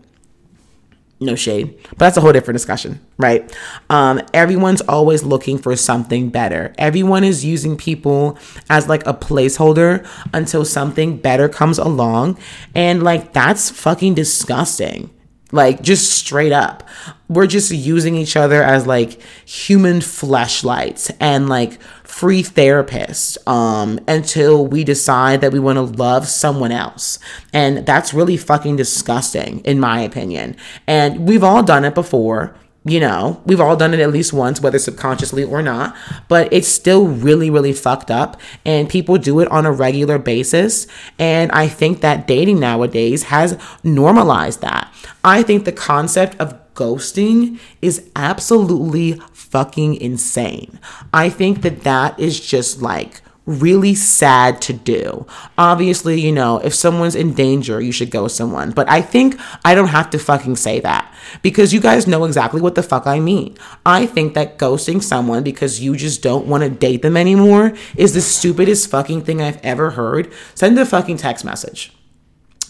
no 1.21 1.35
shade 1.35 1.77
but 1.89 1.99
that's 1.99 2.17
a 2.17 2.21
whole 2.21 2.33
different 2.33 2.55
discussion 2.55 2.99
right? 3.21 3.55
Um, 3.89 4.21
everyone's 4.33 4.81
always 4.81 5.23
looking 5.23 5.57
for 5.57 5.75
something 5.75 6.29
better. 6.29 6.73
Everyone 6.77 7.23
is 7.23 7.45
using 7.45 7.77
people 7.77 8.37
as 8.69 8.89
like 8.89 9.05
a 9.07 9.13
placeholder 9.13 10.05
until 10.33 10.65
something 10.65 11.17
better 11.17 11.47
comes 11.47 11.77
along 11.77 12.37
and 12.75 13.03
like 13.03 13.31
that's 13.31 13.69
fucking 13.69 14.15
disgusting. 14.15 15.09
Like 15.53 15.81
just 15.81 16.11
straight 16.13 16.53
up. 16.53 16.87
We're 17.27 17.47
just 17.47 17.71
using 17.71 18.15
each 18.15 18.37
other 18.37 18.63
as 18.63 18.87
like 18.87 19.21
human 19.45 19.99
fleshlights 19.99 21.13
and 21.19 21.49
like 21.49 21.77
free 22.21 22.43
therapists 22.43 23.35
um, 23.47 23.99
until 24.07 24.67
we 24.67 24.83
decide 24.83 25.41
that 25.41 25.51
we 25.51 25.57
want 25.57 25.75
to 25.75 25.81
love 25.81 26.27
someone 26.27 26.71
else. 26.71 27.17
And 27.51 27.83
that's 27.83 28.13
really 28.13 28.37
fucking 28.37 28.75
disgusting, 28.75 29.61
in 29.61 29.79
my 29.79 30.01
opinion. 30.01 30.55
And 30.85 31.27
we've 31.27 31.43
all 31.43 31.63
done 31.63 31.83
it 31.83 31.95
before. 31.95 32.55
You 32.85 32.99
know, 32.99 33.41
we've 33.47 33.59
all 33.59 33.75
done 33.75 33.95
it 33.95 33.99
at 33.99 34.11
least 34.11 34.33
once, 34.33 34.61
whether 34.61 34.77
subconsciously 34.77 35.43
or 35.43 35.63
not, 35.63 35.95
but 36.27 36.47
it's 36.53 36.67
still 36.67 37.07
really, 37.07 37.49
really 37.49 37.73
fucked 37.73 38.11
up. 38.11 38.39
And 38.67 38.87
people 38.87 39.17
do 39.17 39.39
it 39.39 39.47
on 39.49 39.65
a 39.65 39.71
regular 39.71 40.19
basis. 40.19 40.85
And 41.17 41.51
I 41.51 41.67
think 41.67 42.01
that 42.01 42.27
dating 42.27 42.59
nowadays 42.59 43.23
has 43.23 43.57
normalized 43.83 44.61
that. 44.61 44.93
I 45.23 45.41
think 45.41 45.65
the 45.65 45.71
concept 45.71 46.39
of 46.39 46.60
ghosting 46.75 47.59
is 47.81 48.09
absolutely 48.15 49.13
fucking 49.33 49.95
insane. 49.95 50.79
I 51.13 51.29
think 51.29 51.61
that 51.61 51.81
that 51.83 52.19
is 52.19 52.39
just 52.39 52.81
like 52.81 53.21
really 53.45 53.95
sad 53.95 54.61
to 54.61 54.73
do. 54.73 55.25
Obviously, 55.57 56.19
you 56.19 56.31
know, 56.31 56.59
if 56.59 56.73
someone's 56.73 57.15
in 57.15 57.33
danger, 57.33 57.81
you 57.81 57.91
should 57.91 58.11
go 58.11 58.27
someone. 58.27 58.71
But 58.71 58.89
I 58.89 59.01
think 59.01 59.39
I 59.65 59.73
don't 59.75 59.87
have 59.87 60.09
to 60.11 60.19
fucking 60.19 60.55
say 60.57 60.79
that 60.81 61.13
because 61.41 61.73
you 61.73 61.79
guys 61.79 62.07
know 62.07 62.25
exactly 62.25 62.61
what 62.61 62.75
the 62.75 62.83
fuck 62.83 63.07
I 63.07 63.19
mean. 63.19 63.57
I 63.85 64.05
think 64.05 64.33
that 64.35 64.57
ghosting 64.57 65.01
someone 65.01 65.43
because 65.43 65.81
you 65.81 65.95
just 65.95 66.21
don't 66.21 66.47
want 66.47 66.63
to 66.63 66.69
date 66.69 67.01
them 67.01 67.17
anymore 67.17 67.73
is 67.95 68.13
the 68.13 68.21
stupidest 68.21 68.89
fucking 68.89 69.23
thing 69.23 69.41
I've 69.41 69.63
ever 69.63 69.91
heard. 69.91 70.31
Send 70.55 70.77
a 70.77 70.85
fucking 70.85 71.17
text 71.17 71.43
message 71.43 71.93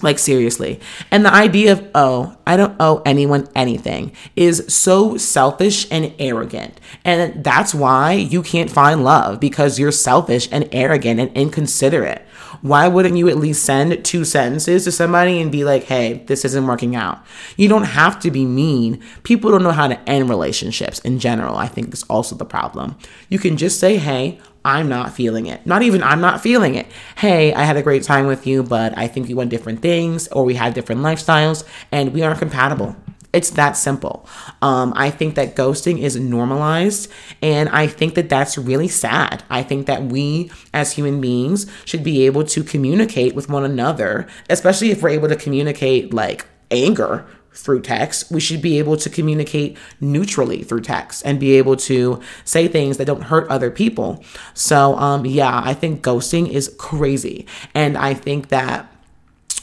Like, 0.02 0.20
seriously. 0.20 0.80
And 1.12 1.24
the 1.24 1.34
idea 1.34 1.74
of, 1.74 1.90
oh, 1.94 2.38
I 2.46 2.58
don't 2.58 2.76
owe 2.80 3.02
anyone 3.06 3.48
anything 3.56 4.14
is 4.36 4.66
so 4.68 5.18
selfish 5.18 5.88
and 5.92 6.14
arrogant. 6.18 6.80
And 7.06 7.44
that's 7.44 7.74
why 7.74 8.14
you 8.14 8.42
can't 8.42 8.72
find 8.72 9.04
love 9.04 9.40
because 9.40 9.80
you're 9.80 9.92
selfish 9.92 10.50
and 10.52 10.68
arrogant 10.72 11.20
and 11.20 11.36
inconsiderate. 11.38 12.26
Why 12.62 12.88
wouldn't 12.88 13.18
you 13.18 13.28
at 13.28 13.38
least 13.38 13.64
send 13.64 14.04
two 14.06 14.24
sentences 14.24 14.84
to 14.84 14.92
somebody 14.92 15.42
and 15.42 15.52
be 15.52 15.64
like, 15.64 15.84
hey, 15.84 16.24
this 16.28 16.46
isn't 16.46 16.68
working 16.68 16.96
out? 16.96 17.24
You 17.58 17.68
don't 17.68 17.86
have 17.86 18.20
to 18.20 18.30
be 18.30 18.46
mean. 18.46 19.02
People 19.24 19.50
don't 19.50 19.64
know 19.64 19.72
how 19.72 19.88
to 19.88 20.00
end 20.10 20.30
relationships 20.30 21.00
in 21.00 21.18
general, 21.18 21.58
I 21.58 21.68
think 21.68 21.92
is 21.92 22.04
also 22.04 22.36
the 22.36 22.46
problem. 22.46 22.98
You 23.30 23.40
can 23.40 23.58
just 23.58 23.80
say, 23.80 23.98
hey, 23.98 24.40
I'm 24.64 24.90
not 24.90 25.14
feeling 25.14 25.48
it. 25.48 25.66
Not 25.66 25.82
even 25.82 26.04
I'm 26.04 26.22
not 26.22 26.42
feeling 26.42 26.76
it. 26.76 26.88
Hey, 27.18 27.54
I 27.54 27.64
had 27.64 27.78
a 27.78 27.82
great 27.82 28.04
time 28.04 28.28
with 28.28 28.46
you, 28.46 28.64
but 28.64 28.96
I 28.98 29.08
think 29.08 29.28
we 29.28 29.34
want 29.34 29.50
different 29.50 29.82
things 29.82 30.28
or 30.28 30.44
we 30.44 30.54
have 30.56 30.74
different 30.74 31.02
lifestyles 31.02 31.64
and 31.92 32.14
we 32.14 32.22
aren't 32.22 32.40
compatible. 32.40 32.96
It's 33.34 33.52
that 33.52 33.78
simple. 33.78 34.28
Um, 34.62 34.92
I 34.96 35.10
think 35.10 35.36
that 35.36 35.56
ghosting 35.56 36.00
is 36.00 36.18
normalized, 36.18 37.10
and 37.42 37.70
I 37.70 37.88
think 37.88 38.16
that 38.16 38.28
that's 38.28 38.58
really 38.58 38.90
sad. 38.90 39.44
I 39.50 39.64
think 39.64 39.86
that 39.88 40.04
we 40.04 40.52
as 40.74 40.92
human 40.92 41.22
beings 41.22 41.66
should 41.86 42.04
be 42.04 42.26
able 42.26 42.44
to 42.44 42.62
communicate 42.62 43.34
with 43.34 43.48
one 43.48 43.64
another, 43.64 44.28
especially 44.50 44.92
if 44.92 45.02
we're 45.02 45.10
able 45.10 45.30
to 45.30 45.38
communicate 45.38 46.14
like 46.14 46.46
anger 46.72 47.26
through 47.54 47.82
text. 47.82 48.32
We 48.32 48.40
should 48.40 48.62
be 48.62 48.80
able 48.80 48.98
to 48.98 49.10
communicate 49.10 49.78
neutrally 50.00 50.64
through 50.64 50.82
text 50.82 51.24
and 51.26 51.40
be 51.40 51.54
able 51.58 51.76
to 51.78 52.22
say 52.46 52.68
things 52.68 52.98
that 52.98 53.06
don't 53.06 53.24
hurt 53.24 53.48
other 53.50 53.70
people. 53.70 54.24
So, 54.54 54.96
um, 54.98 55.26
yeah, 55.26 55.62
I 55.64 55.74
think 55.74 56.02
ghosting 56.02 56.50
is 56.50 56.74
crazy. 56.78 57.46
And 57.74 57.98
I 57.98 58.14
think 58.14 58.50
that 58.50 58.92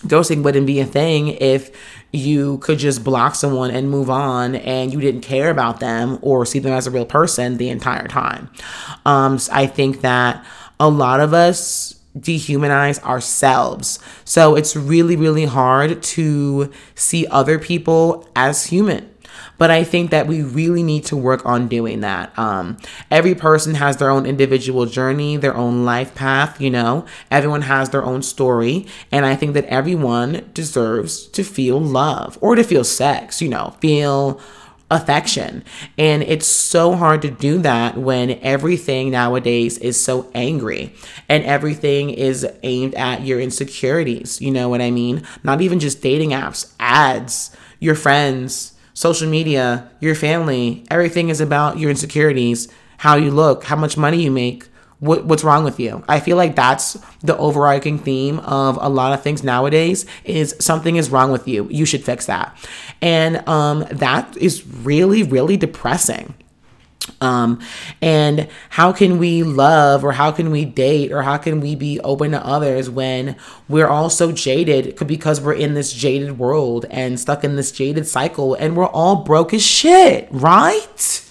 ghosting 0.07 0.43
wouldn't 0.43 0.67
be 0.67 0.81
a 0.81 0.87
thing 0.87 1.29
if 1.29 1.71
you 2.13 2.59
could 2.59 2.79
just 2.79 3.05
block 3.05 3.35
someone 3.35 3.71
and 3.71 3.91
move 3.91 4.09
on 4.09 4.55
and 4.55 4.93
you 4.93 5.01
didn't 5.01 5.23
care 5.23 5.51
about 5.51 5.81
them 5.81 6.19
or 6.23 6.47
see 6.47 6.59
them 6.59 6.73
as 6.73 6.87
a 6.87 6.91
real 6.91 7.05
person 7.05 7.57
the 7.57 7.69
entire 7.69 8.07
time. 8.07 8.49
Um, 9.05 9.39
so 9.39 9.53
I 9.53 9.67
think 9.67 10.01
that 10.03 10.45
a 10.81 10.89
lot 10.89 11.21
of 11.21 11.35
us 11.35 11.98
dehumanize 12.21 13.03
ourselves. 13.03 13.99
So 14.25 14.55
it's 14.55 14.77
really, 14.77 15.17
really 15.17 15.47
hard 15.47 16.03
to 16.03 16.73
see 16.95 17.27
other 17.29 17.59
people 17.59 18.29
as 18.35 18.67
human. 18.67 19.11
But 19.57 19.71
I 19.71 19.85
think 19.85 20.11
that 20.11 20.27
we 20.27 20.43
really 20.43 20.83
need 20.83 21.05
to 21.07 21.17
work 21.17 21.45
on 21.45 21.69
doing 21.69 22.01
that. 22.01 22.37
Um, 22.39 22.77
every 23.11 23.35
person 23.35 23.75
has 23.75 23.97
their 23.97 24.11
own 24.11 24.25
individual 24.25 24.87
journey, 24.87 25.37
their 25.37 25.57
own 25.57 25.85
life 25.85 26.15
path, 26.15 26.61
you 26.61 26.71
know, 26.71 27.05
everyone 27.31 27.63
has 27.63 27.91
their 27.91 28.05
own 28.05 28.23
story. 28.23 28.87
And 29.11 29.27
I 29.27 29.35
think 29.35 29.55
that 29.55 29.65
everyone 29.65 30.49
deserves 30.55 31.27
to 31.29 31.43
feel 31.43 31.81
love 31.81 32.39
or 32.41 32.55
to 32.55 32.63
feel 32.63 32.85
sex, 32.85 33.43
you 33.43 33.49
know, 33.49 33.75
feel 33.81 34.41
affection. 34.91 35.65
And 35.97 36.23
it's 36.23 36.47
so 36.47 36.97
hard 36.97 37.23
to 37.23 37.31
do 37.31 37.59
that 37.59 37.97
when 37.97 38.39
everything 38.43 39.11
nowadays 39.11 39.79
is 39.79 40.03
so 40.03 40.31
angry 40.35 40.95
and 41.29 41.45
everything 41.45 42.11
is 42.11 42.47
aimed 42.63 42.95
at 42.95 43.23
your 43.23 43.41
insecurities. 43.41 44.41
You 44.41 44.51
know 44.51 44.69
what 44.69 44.81
I 44.81 44.91
mean? 44.91 45.23
Not 45.43 45.61
even 45.61 45.79
just 45.79 46.03
dating 46.03 46.31
apps, 46.31 46.73
ads, 46.81 47.55
your 47.81 47.95
friends, 47.95 48.73
social 48.95 49.29
media, 49.29 49.91
your 50.01 50.15
family. 50.15 50.85
Everything 50.91 51.29
is 51.29 51.41
about 51.41 51.79
your 51.79 51.91
insecurities, 51.91 52.69
how 52.99 53.17
you 53.17 53.31
look, 53.31 53.65
how 53.65 53.77
much 53.77 53.97
money 53.97 54.23
you 54.23 54.31
make 54.31 54.69
what, 55.01 55.25
what's 55.25 55.45
wrong 55.45 55.65
with 55.65 55.79
you. 55.79 56.03
I 56.09 56.21
feel 56.21 56.37
like 56.37 56.57
that's 56.57 56.95
the 57.21 57.37
overarching 57.37 57.99
theme 57.99 58.41
of 58.41 58.79
a 58.81 58.89
lot 58.89 59.13
of 59.13 59.23
things 59.23 59.45
nowadays 59.45 60.07
is 60.25 60.57
something 60.59 60.97
is 60.97 61.11
wrong 61.11 61.31
with 61.31 61.47
you. 61.47 61.69
You 61.71 61.85
should 61.85 62.05
fix 62.05 62.27
that. 62.27 62.57
And 63.01 63.49
um, 63.49 63.87
that 63.91 64.37
is 64.37 64.67
really 64.67 65.23
really 65.23 65.57
depressing. 65.57 66.35
Um, 67.21 67.61
and 68.03 68.49
how 68.69 68.93
can 68.93 69.19
we 69.19 69.43
love 69.43 70.05
or 70.05 70.13
how 70.13 70.31
can 70.31 70.51
we 70.51 70.65
date 70.65 71.11
or 71.11 71.23
how 71.23 71.39
can 71.39 71.61
we 71.61 71.75
be 71.75 71.99
open 72.01 72.33
to 72.33 72.45
others 72.45 72.91
when 72.91 73.37
we're 73.69 73.89
all 73.89 74.11
so 74.11 74.31
jaded 74.31 74.95
because 75.07 75.41
we're 75.41 75.55
in 75.55 75.75
this 75.75 75.93
jaded 75.93 76.39
world 76.39 76.85
and 76.91 77.19
stuck 77.19 77.45
in 77.45 77.57
this 77.57 77.73
jaded 77.73 78.07
cycle 78.07 78.55
and 78.55 78.77
we're 78.77 78.87
all 78.87 79.25
broke 79.25 79.55
as 79.55 79.65
shit 79.65 80.29
right? 80.31 81.25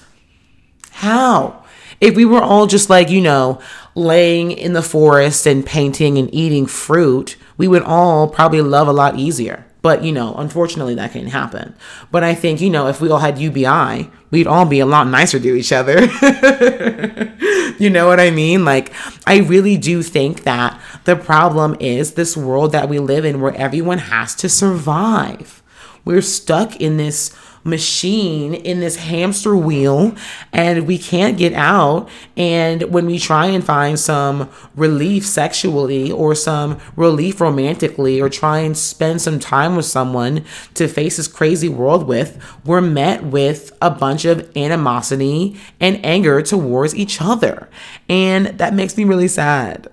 How 0.91 1.63
if 1.99 2.15
we 2.15 2.25
were 2.25 2.41
all 2.41 2.67
just 2.67 2.89
like, 2.89 3.09
you 3.09 3.21
know, 3.21 3.61
laying 3.95 4.51
in 4.51 4.73
the 4.73 4.81
forest 4.81 5.45
and 5.45 5.65
painting 5.65 6.17
and 6.17 6.33
eating 6.33 6.65
fruit, 6.65 7.37
we 7.57 7.67
would 7.67 7.83
all 7.83 8.27
probably 8.27 8.61
love 8.61 8.87
a 8.87 8.93
lot 8.93 9.17
easier. 9.17 9.65
But, 9.81 10.03
you 10.03 10.11
know, 10.11 10.35
unfortunately, 10.35 10.95
that 10.95 11.13
can't 11.13 11.29
happen. 11.29 11.75
But 12.11 12.23
I 12.23 12.35
think, 12.35 12.59
you 12.59 12.69
know, 12.69 12.87
if 12.87 12.99
we 12.99 13.09
all 13.09 13.19
had 13.19 13.39
UBI, 13.39 14.09
we'd 14.31 14.47
all 14.47 14.65
be 14.65 14.79
a 14.79 14.85
lot 14.85 15.07
nicer 15.07 15.39
to 15.39 15.55
each 15.55 15.71
other. 15.71 16.01
you 17.79 17.89
know 17.89 18.07
what 18.07 18.19
I 18.19 18.31
mean? 18.31 18.65
Like, 18.65 18.91
I 19.25 19.37
really 19.37 19.77
do 19.77 20.03
think 20.03 20.43
that 20.43 20.79
the 21.05 21.15
problem 21.15 21.77
is 21.79 22.13
this 22.13 22.35
world 22.35 22.73
that 22.73 22.89
we 22.89 22.99
live 22.99 23.23
in 23.23 23.39
where 23.39 23.55
everyone 23.55 23.99
has 23.99 24.35
to 24.35 24.49
survive. 24.49 25.63
We're 26.03 26.21
stuck 26.21 26.75
in 26.77 26.97
this 26.97 27.35
machine 27.67 28.53
in 28.53 28.79
this 28.79 28.95
hamster 28.95 29.55
wheel 29.55 30.15
and 30.53 30.87
we 30.87 30.97
can't 30.97 31.37
get 31.37 31.53
out. 31.53 32.09
And 32.35 32.83
when 32.83 33.05
we 33.05 33.19
try 33.19 33.47
and 33.47 33.63
find 33.63 33.99
some 33.99 34.49
relief 34.75 35.25
sexually 35.25 36.11
or 36.11 36.33
some 36.33 36.79
relief 36.95 37.41
romantically 37.41 38.19
or 38.21 38.29
try 38.29 38.59
and 38.59 38.75
spend 38.75 39.21
some 39.21 39.39
time 39.39 39.75
with 39.75 39.85
someone 39.85 40.45
to 40.75 40.87
face 40.87 41.17
this 41.17 41.27
crazy 41.27 41.69
world 41.69 42.07
with, 42.07 42.41
we're 42.65 42.81
met 42.81 43.23
with 43.23 43.77
a 43.81 43.91
bunch 43.91 44.25
of 44.25 44.49
animosity 44.57 45.59
and 45.79 46.03
anger 46.05 46.41
towards 46.41 46.95
each 46.95 47.21
other. 47.21 47.69
And 48.07 48.47
that 48.57 48.73
makes 48.73 48.97
me 48.97 49.03
really 49.03 49.27
sad. 49.27 49.87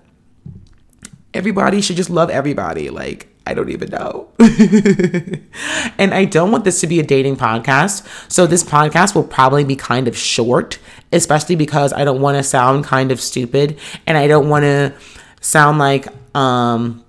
Everybody 1.35 1.81
should 1.81 1.97
just 1.97 2.11
love 2.11 2.31
everybody. 2.31 2.91
Like, 2.91 3.34
I 3.47 3.55
don't 3.55 3.69
even 3.69 3.91
know. 3.91 4.29
and 5.99 6.15
I 6.15 6.25
don't 6.25 6.51
want 6.51 6.65
this 6.65 6.81
to 6.81 6.87
be 6.87 6.99
a 6.99 7.03
dating 7.03 7.37
podcast. 7.37 8.07
So 8.33 8.47
this 8.47 8.63
podcast 8.63 9.15
will 9.15 9.25
probably 9.25 9.65
be 9.65 9.77
kind 9.77 10.09
of 10.09 10.17
short, 10.17 10.79
especially 11.13 11.57
because 11.57 11.93
I 11.93 12.05
don't 12.05 12.21
want 12.21 12.39
to 12.39 12.43
sound 12.43 12.85
kind 12.85 13.13
of 13.13 13.21
stupid 13.21 13.79
and 14.07 14.17
I 14.17 14.27
don't 14.27 14.49
want 14.49 14.63
to 14.63 14.95
sound 15.41 15.79
like 15.79 16.09
um 16.35 17.05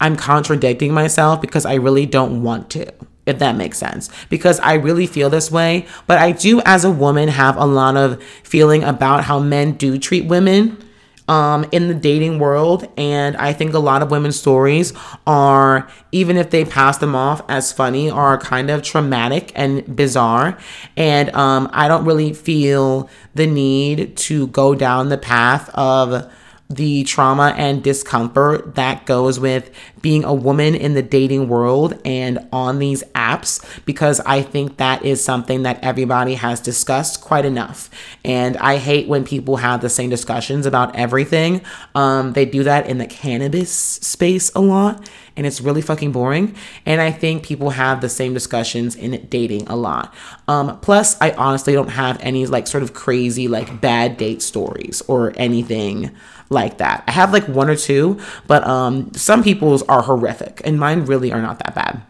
I'm 0.00 0.16
contradicting 0.16 0.92
myself 0.92 1.40
because 1.40 1.64
I 1.64 1.74
really 1.74 2.06
don't 2.06 2.42
want 2.42 2.70
to. 2.70 2.92
If 3.26 3.40
that 3.40 3.56
makes 3.56 3.76
sense, 3.76 4.08
because 4.30 4.58
I 4.60 4.74
really 4.74 5.06
feel 5.06 5.28
this 5.28 5.50
way, 5.50 5.86
but 6.06 6.16
I 6.16 6.32
do, 6.32 6.62
as 6.64 6.86
a 6.86 6.90
woman, 6.90 7.28
have 7.28 7.58
a 7.58 7.66
lot 7.66 7.94
of 7.94 8.22
feeling 8.42 8.82
about 8.82 9.24
how 9.24 9.38
men 9.38 9.72
do 9.72 9.98
treat 9.98 10.24
women 10.24 10.82
um, 11.28 11.66
in 11.70 11.88
the 11.88 11.94
dating 11.94 12.38
world. 12.38 12.90
And 12.96 13.36
I 13.36 13.52
think 13.52 13.74
a 13.74 13.78
lot 13.78 14.02
of 14.02 14.10
women's 14.10 14.38
stories 14.38 14.92
are, 15.26 15.88
even 16.10 16.36
if 16.36 16.50
they 16.50 16.64
pass 16.64 16.98
them 16.98 17.14
off 17.14 17.42
as 17.48 17.72
funny, 17.72 18.10
are 18.10 18.38
kind 18.38 18.70
of 18.70 18.82
traumatic 18.82 19.52
and 19.54 19.94
bizarre. 19.94 20.58
And 20.96 21.34
um, 21.34 21.68
I 21.72 21.86
don't 21.86 22.04
really 22.04 22.32
feel 22.32 23.08
the 23.34 23.46
need 23.46 24.16
to 24.16 24.48
go 24.48 24.74
down 24.74 25.10
the 25.10 25.18
path 25.18 25.68
of 25.74 26.30
the 26.70 27.02
trauma 27.04 27.54
and 27.56 27.82
discomfort 27.82 28.74
that 28.74 29.06
goes 29.06 29.40
with 29.40 29.70
being 30.02 30.24
a 30.24 30.34
woman 30.34 30.74
in 30.74 30.94
the 30.94 31.02
dating 31.02 31.48
world 31.48 32.00
and 32.04 32.46
on 32.52 32.78
these 32.78 33.02
apps 33.14 33.64
because 33.84 34.20
I 34.20 34.42
think 34.42 34.76
that 34.76 35.04
is 35.04 35.22
something 35.22 35.62
that 35.62 35.82
everybody 35.82 36.34
has 36.34 36.60
discussed 36.60 37.20
quite 37.20 37.44
enough. 37.44 37.90
And 38.24 38.56
I 38.58 38.76
hate 38.76 39.08
when 39.08 39.24
people 39.24 39.56
have 39.56 39.80
the 39.80 39.88
same 39.88 40.10
discussions 40.10 40.66
about 40.66 40.94
everything. 40.96 41.62
Um, 41.94 42.32
they 42.32 42.44
do 42.44 42.62
that 42.64 42.86
in 42.86 42.98
the 42.98 43.06
cannabis 43.06 43.70
space 43.72 44.50
a 44.54 44.60
lot 44.60 45.08
and 45.38 45.46
it's 45.46 45.60
really 45.60 45.80
fucking 45.80 46.10
boring. 46.10 46.56
And 46.84 47.00
I 47.00 47.12
think 47.12 47.44
people 47.44 47.70
have 47.70 48.00
the 48.00 48.08
same 48.08 48.34
discussions 48.34 48.96
in 48.96 49.24
dating 49.28 49.68
a 49.68 49.76
lot. 49.76 50.12
Um, 50.48 50.80
plus, 50.80 51.16
I 51.20 51.30
honestly 51.30 51.74
don't 51.74 51.90
have 51.90 52.18
any 52.20 52.44
like 52.46 52.66
sort 52.66 52.82
of 52.82 52.92
crazy 52.92 53.46
like 53.46 53.80
bad 53.80 54.16
date 54.16 54.42
stories 54.42 55.00
or 55.06 55.32
anything 55.36 56.10
like 56.50 56.78
that. 56.78 57.04
I 57.06 57.12
have 57.12 57.32
like 57.32 57.46
one 57.46 57.70
or 57.70 57.76
two, 57.76 58.18
but 58.48 58.66
um, 58.66 59.12
some 59.14 59.44
people's 59.44 59.84
are 59.88 60.02
horrific, 60.02 60.60
and 60.64 60.78
mine 60.78 61.04
really 61.04 61.32
are 61.32 61.42
not 61.42 61.58
that 61.60 61.74
bad. 61.74 62.02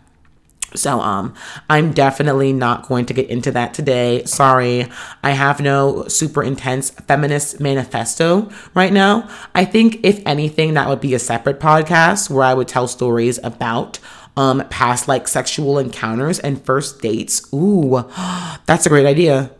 So 0.75 1.01
um 1.01 1.35
I'm 1.71 1.93
definitely 1.93 2.53
not 2.53 2.89
going 2.89 3.07
to 3.07 3.15
get 3.15 3.31
into 3.31 3.51
that 3.53 3.73
today. 3.73 4.25
Sorry. 4.25 4.87
I 5.23 5.31
have 5.31 5.61
no 5.61 6.07
super 6.09 6.43
intense 6.43 6.91
feminist 6.91 7.59
manifesto 7.59 8.51
right 8.75 8.93
now. 8.93 9.29
I 9.55 9.65
think 9.65 10.01
if 10.03 10.21
anything 10.27 10.75
that 10.75 10.89
would 10.89 11.01
be 11.01 11.15
a 11.15 11.19
separate 11.19 11.59
podcast 11.59 12.29
where 12.29 12.45
I 12.45 12.55
would 12.55 12.69
tell 12.69 12.87
stories 12.87 13.39
about 13.43 13.99
um 14.37 14.63
past 14.69 15.09
like 15.09 15.27
sexual 15.27 15.79
encounters 15.79 16.39
and 16.39 16.63
first 16.65 17.01
dates. 17.01 17.51
Ooh, 17.53 18.05
that's 18.67 18.85
a 18.85 18.91
great 18.91 19.07
idea. 19.07 19.51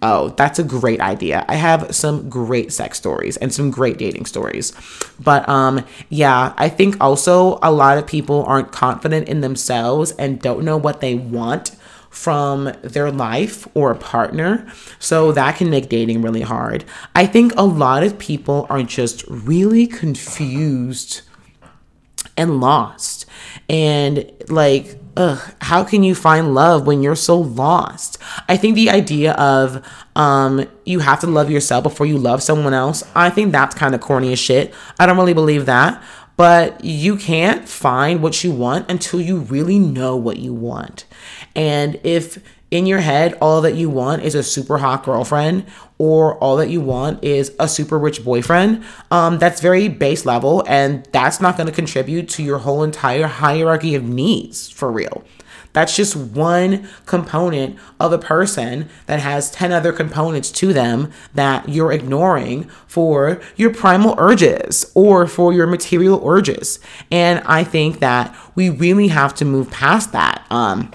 Oh, 0.00 0.28
that's 0.30 0.60
a 0.60 0.64
great 0.64 1.00
idea. 1.00 1.44
I 1.48 1.56
have 1.56 1.94
some 1.94 2.28
great 2.28 2.72
sex 2.72 2.96
stories 2.98 3.36
and 3.36 3.52
some 3.52 3.70
great 3.70 3.98
dating 3.98 4.26
stories. 4.26 4.72
But 5.18 5.48
um 5.48 5.84
yeah, 6.08 6.54
I 6.56 6.68
think 6.68 6.96
also 7.00 7.58
a 7.62 7.72
lot 7.72 7.98
of 7.98 8.06
people 8.06 8.44
aren't 8.44 8.70
confident 8.70 9.28
in 9.28 9.40
themselves 9.40 10.12
and 10.12 10.40
don't 10.40 10.64
know 10.64 10.76
what 10.76 11.00
they 11.00 11.16
want 11.16 11.72
from 12.10 12.72
their 12.82 13.10
life 13.10 13.66
or 13.74 13.90
a 13.90 13.96
partner. 13.96 14.70
So 14.98 15.32
that 15.32 15.56
can 15.56 15.68
make 15.68 15.88
dating 15.88 16.22
really 16.22 16.42
hard. 16.42 16.84
I 17.14 17.26
think 17.26 17.52
a 17.56 17.64
lot 17.64 18.02
of 18.02 18.18
people 18.18 18.66
are 18.70 18.82
just 18.82 19.24
really 19.28 19.86
confused 19.86 21.22
and 22.36 22.60
lost. 22.60 23.26
And 23.68 24.30
like, 24.48 24.97
ugh, 25.18 25.54
how 25.60 25.84
can 25.84 26.02
you 26.02 26.14
find 26.14 26.54
love 26.54 26.86
when 26.86 27.02
you're 27.02 27.16
so 27.16 27.38
lost? 27.38 28.16
I 28.48 28.56
think 28.56 28.76
the 28.76 28.88
idea 28.88 29.32
of 29.32 29.84
um, 30.14 30.66
you 30.84 31.00
have 31.00 31.20
to 31.20 31.26
love 31.26 31.50
yourself 31.50 31.82
before 31.82 32.06
you 32.06 32.16
love 32.16 32.42
someone 32.42 32.72
else, 32.72 33.02
I 33.14 33.28
think 33.28 33.52
that's 33.52 33.74
kind 33.74 33.94
of 33.94 34.00
corny 34.00 34.32
as 34.32 34.38
shit. 34.38 34.72
I 34.98 35.06
don't 35.06 35.16
really 35.16 35.34
believe 35.34 35.66
that. 35.66 36.02
But 36.36 36.84
you 36.84 37.16
can't 37.16 37.68
find 37.68 38.22
what 38.22 38.44
you 38.44 38.52
want 38.52 38.88
until 38.88 39.20
you 39.20 39.38
really 39.38 39.80
know 39.80 40.14
what 40.14 40.36
you 40.36 40.54
want. 40.54 41.04
And 41.56 41.98
if 42.04 42.38
in 42.70 42.86
your 42.86 43.00
head 43.00 43.34
all 43.40 43.60
that 43.62 43.74
you 43.74 43.88
want 43.88 44.22
is 44.22 44.34
a 44.34 44.42
super 44.42 44.78
hot 44.78 45.04
girlfriend 45.04 45.64
or 45.98 46.36
all 46.38 46.56
that 46.56 46.68
you 46.68 46.80
want 46.80 47.22
is 47.24 47.54
a 47.58 47.66
super 47.68 47.98
rich 47.98 48.24
boyfriend 48.24 48.84
um, 49.10 49.38
that's 49.38 49.60
very 49.60 49.88
base 49.88 50.24
level 50.26 50.64
and 50.68 51.04
that's 51.12 51.40
not 51.40 51.56
going 51.56 51.66
to 51.66 51.72
contribute 51.72 52.28
to 52.28 52.42
your 52.42 52.58
whole 52.58 52.82
entire 52.82 53.26
hierarchy 53.26 53.94
of 53.94 54.04
needs 54.04 54.68
for 54.68 54.90
real. 54.90 55.24
That's 55.72 55.94
just 55.94 56.16
one 56.16 56.88
component 57.06 57.78
of 58.00 58.12
a 58.12 58.18
person 58.18 58.88
that 59.06 59.20
has 59.20 59.50
10 59.50 59.70
other 59.70 59.92
components 59.92 60.50
to 60.52 60.72
them 60.72 61.12
that 61.34 61.68
you're 61.68 61.92
ignoring 61.92 62.64
for 62.86 63.40
your 63.56 63.72
primal 63.72 64.14
urges 64.18 64.90
or 64.94 65.26
for 65.26 65.52
your 65.52 65.66
material 65.66 66.22
urges. 66.26 66.80
And 67.10 67.42
i 67.44 67.64
think 67.64 68.00
that 68.00 68.36
we 68.54 68.70
really 68.70 69.08
have 69.08 69.34
to 69.36 69.44
move 69.44 69.70
past 69.70 70.12
that 70.12 70.44
um, 70.50 70.90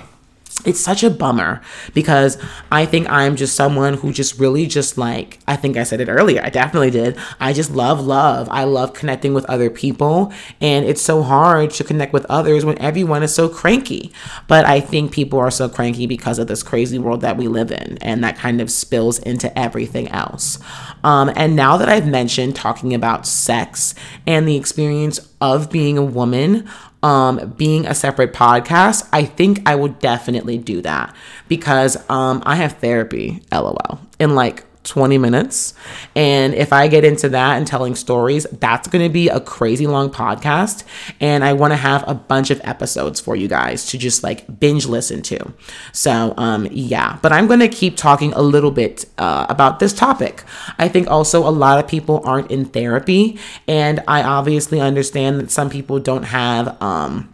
it's 0.65 0.79
such 0.79 1.03
a 1.03 1.09
bummer 1.09 1.61
because 1.93 2.37
I 2.71 2.85
think 2.85 3.09
I'm 3.09 3.35
just 3.35 3.55
someone 3.55 3.95
who 3.95 4.11
just 4.11 4.39
really 4.39 4.65
just 4.65 4.97
like 4.97 5.39
I 5.47 5.55
think 5.55 5.77
I 5.77 5.83
said 5.83 6.01
it 6.01 6.09
earlier. 6.09 6.41
I 6.43 6.49
definitely 6.49 6.91
did. 6.91 7.17
I 7.39 7.53
just 7.53 7.71
love 7.71 8.05
love. 8.05 8.47
I 8.49 8.63
love 8.63 8.93
connecting 8.93 9.33
with 9.33 9.45
other 9.45 9.69
people 9.69 10.33
and 10.61 10.85
it's 10.85 11.01
so 11.01 11.23
hard 11.23 11.71
to 11.71 11.83
connect 11.83 12.13
with 12.13 12.25
others 12.29 12.65
when 12.65 12.77
everyone 12.79 13.23
is 13.23 13.33
so 13.33 13.49
cranky. 13.49 14.11
But 14.47 14.65
I 14.65 14.79
think 14.79 15.11
people 15.11 15.39
are 15.39 15.51
so 15.51 15.69
cranky 15.69 16.07
because 16.07 16.39
of 16.39 16.47
this 16.47 16.63
crazy 16.63 16.99
world 16.99 17.21
that 17.21 17.37
we 17.37 17.47
live 17.47 17.71
in 17.71 17.97
and 17.99 18.23
that 18.23 18.37
kind 18.37 18.61
of 18.61 18.71
spills 18.71 19.19
into 19.19 19.57
everything 19.57 20.07
else. 20.09 20.59
Um, 21.03 21.31
and 21.35 21.55
now 21.55 21.77
that 21.77 21.89
I've 21.89 22.07
mentioned 22.07 22.55
talking 22.55 22.93
about 22.93 23.27
sex 23.27 23.95
and 24.25 24.47
the 24.47 24.55
experience 24.55 25.19
of 25.41 25.69
being 25.69 25.97
a 25.97 26.05
woman, 26.05 26.67
um, 27.03 27.53
being 27.57 27.85
a 27.85 27.93
separate 27.93 28.33
podcast, 28.33 29.07
I 29.11 29.25
think 29.25 29.61
I 29.67 29.75
would 29.75 29.99
definitely 29.99 30.57
do 30.57 30.81
that 30.81 31.13
because 31.47 31.97
um, 32.09 32.41
I 32.45 32.55
have 32.55 32.73
therapy, 32.79 33.43
lol, 33.51 33.99
in 34.19 34.35
like 34.35 34.63
20 34.83 35.17
minutes. 35.17 35.73
And 36.15 36.53
if 36.53 36.73
I 36.73 36.87
get 36.87 37.05
into 37.05 37.29
that 37.29 37.57
and 37.57 37.65
telling 37.65 37.95
stories, 37.95 38.45
that's 38.51 38.87
going 38.87 39.03
to 39.03 39.11
be 39.11 39.29
a 39.29 39.39
crazy 39.39 39.87
long 39.87 40.09
podcast. 40.09 40.83
And 41.19 41.43
I 41.43 41.53
want 41.53 41.71
to 41.71 41.77
have 41.77 42.07
a 42.07 42.13
bunch 42.13 42.51
of 42.51 42.59
episodes 42.63 43.19
for 43.19 43.35
you 43.35 43.47
guys 43.47 43.85
to 43.87 43.97
just 43.97 44.23
like 44.23 44.59
binge 44.59 44.85
listen 44.85 45.21
to. 45.23 45.53
So, 45.91 46.33
um, 46.37 46.67
yeah, 46.71 47.17
but 47.21 47.31
I'm 47.31 47.47
going 47.47 47.61
to 47.61 47.69
keep 47.69 47.95
talking 47.95 48.33
a 48.33 48.41
little 48.41 48.71
bit 48.71 49.05
uh, 49.17 49.45
about 49.49 49.79
this 49.79 49.93
topic. 49.93 50.43
I 50.77 50.87
think 50.87 51.09
also 51.09 51.47
a 51.47 51.51
lot 51.51 51.79
of 51.79 51.87
people 51.87 52.21
aren't 52.25 52.51
in 52.51 52.65
therapy. 52.65 53.39
And 53.67 54.03
I 54.07 54.23
obviously 54.23 54.79
understand 54.81 55.39
that 55.39 55.51
some 55.51 55.69
people 55.69 55.99
don't 55.99 56.23
have, 56.23 56.81
um, 56.81 57.32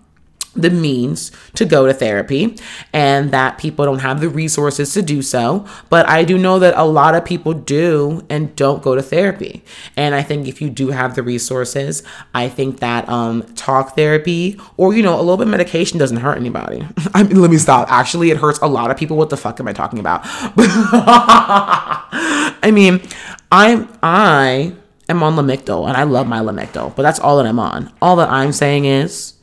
the 0.62 0.70
means 0.70 1.32
to 1.56 1.66
go 1.66 1.86
to 1.86 1.94
therapy 1.94 2.58
and 2.94 3.32
that 3.32 3.58
people 3.58 3.86
don't 3.86 4.00
have 4.00 4.22
the 4.22 4.30
resources 4.30 4.94
to 4.94 5.02
do 5.02 5.22
so. 5.22 5.66
But 5.90 6.08
I 6.08 6.24
do 6.24 6.38
know 6.38 6.60
that 6.60 6.74
a 6.78 6.86
lot 6.86 7.16
of 7.16 7.26
people 7.26 7.54
do 7.54 8.26
and 8.30 8.56
don't 8.56 8.84
go 8.84 8.96
to 8.96 9.02
therapy. 9.02 9.64
And 9.96 10.16
I 10.16 10.24
think 10.24 10.48
if 10.48 10.62
you 10.62 10.70
do 10.70 10.90
have 10.90 11.16
the 11.16 11.24
resources, 11.24 12.04
I 12.34 12.50
think 12.50 12.80
that 12.80 13.08
um, 13.10 13.44
talk 13.56 13.96
therapy 13.96 14.60
or, 14.78 14.94
you 14.94 15.04
know, 15.04 15.16
a 15.16 15.22
little 15.22 15.38
bit 15.38 15.48
of 15.48 15.52
medication 15.52 16.00
doesn't 16.00 16.18
hurt 16.18 16.38
anybody. 16.38 16.88
I 17.14 17.24
mean, 17.24 17.42
let 17.42 17.52
me 17.52 17.58
stop. 17.58 17.92
Actually, 17.92 18.32
it 18.32 18.38
hurts 18.38 18.60
a 18.60 18.68
lot 18.68 18.92
of 18.92 18.98
people. 18.98 19.18
What 19.18 19.30
the 19.30 19.38
fuck 19.38 19.60
am 19.60 19.68
I 19.68 19.74
talking 19.74 20.00
about? 20.00 20.22
I 22.62 22.72
mean, 22.72 23.02
I'm, 23.52 23.90
I 24.04 24.74
am 25.08 25.24
on 25.24 25.36
Lamictal 25.36 25.88
and 25.88 25.98
I 25.98 26.04
love 26.04 26.28
my 26.28 26.40
Lamictal, 26.40 26.96
but 26.96 27.04
that's 27.04 27.20
all 27.20 27.38
that 27.38 27.48
I'm 27.48 27.60
on. 27.60 27.92
All 28.02 28.16
that 28.18 28.30
I'm 28.30 28.52
saying 28.52 28.86
is, 28.86 29.34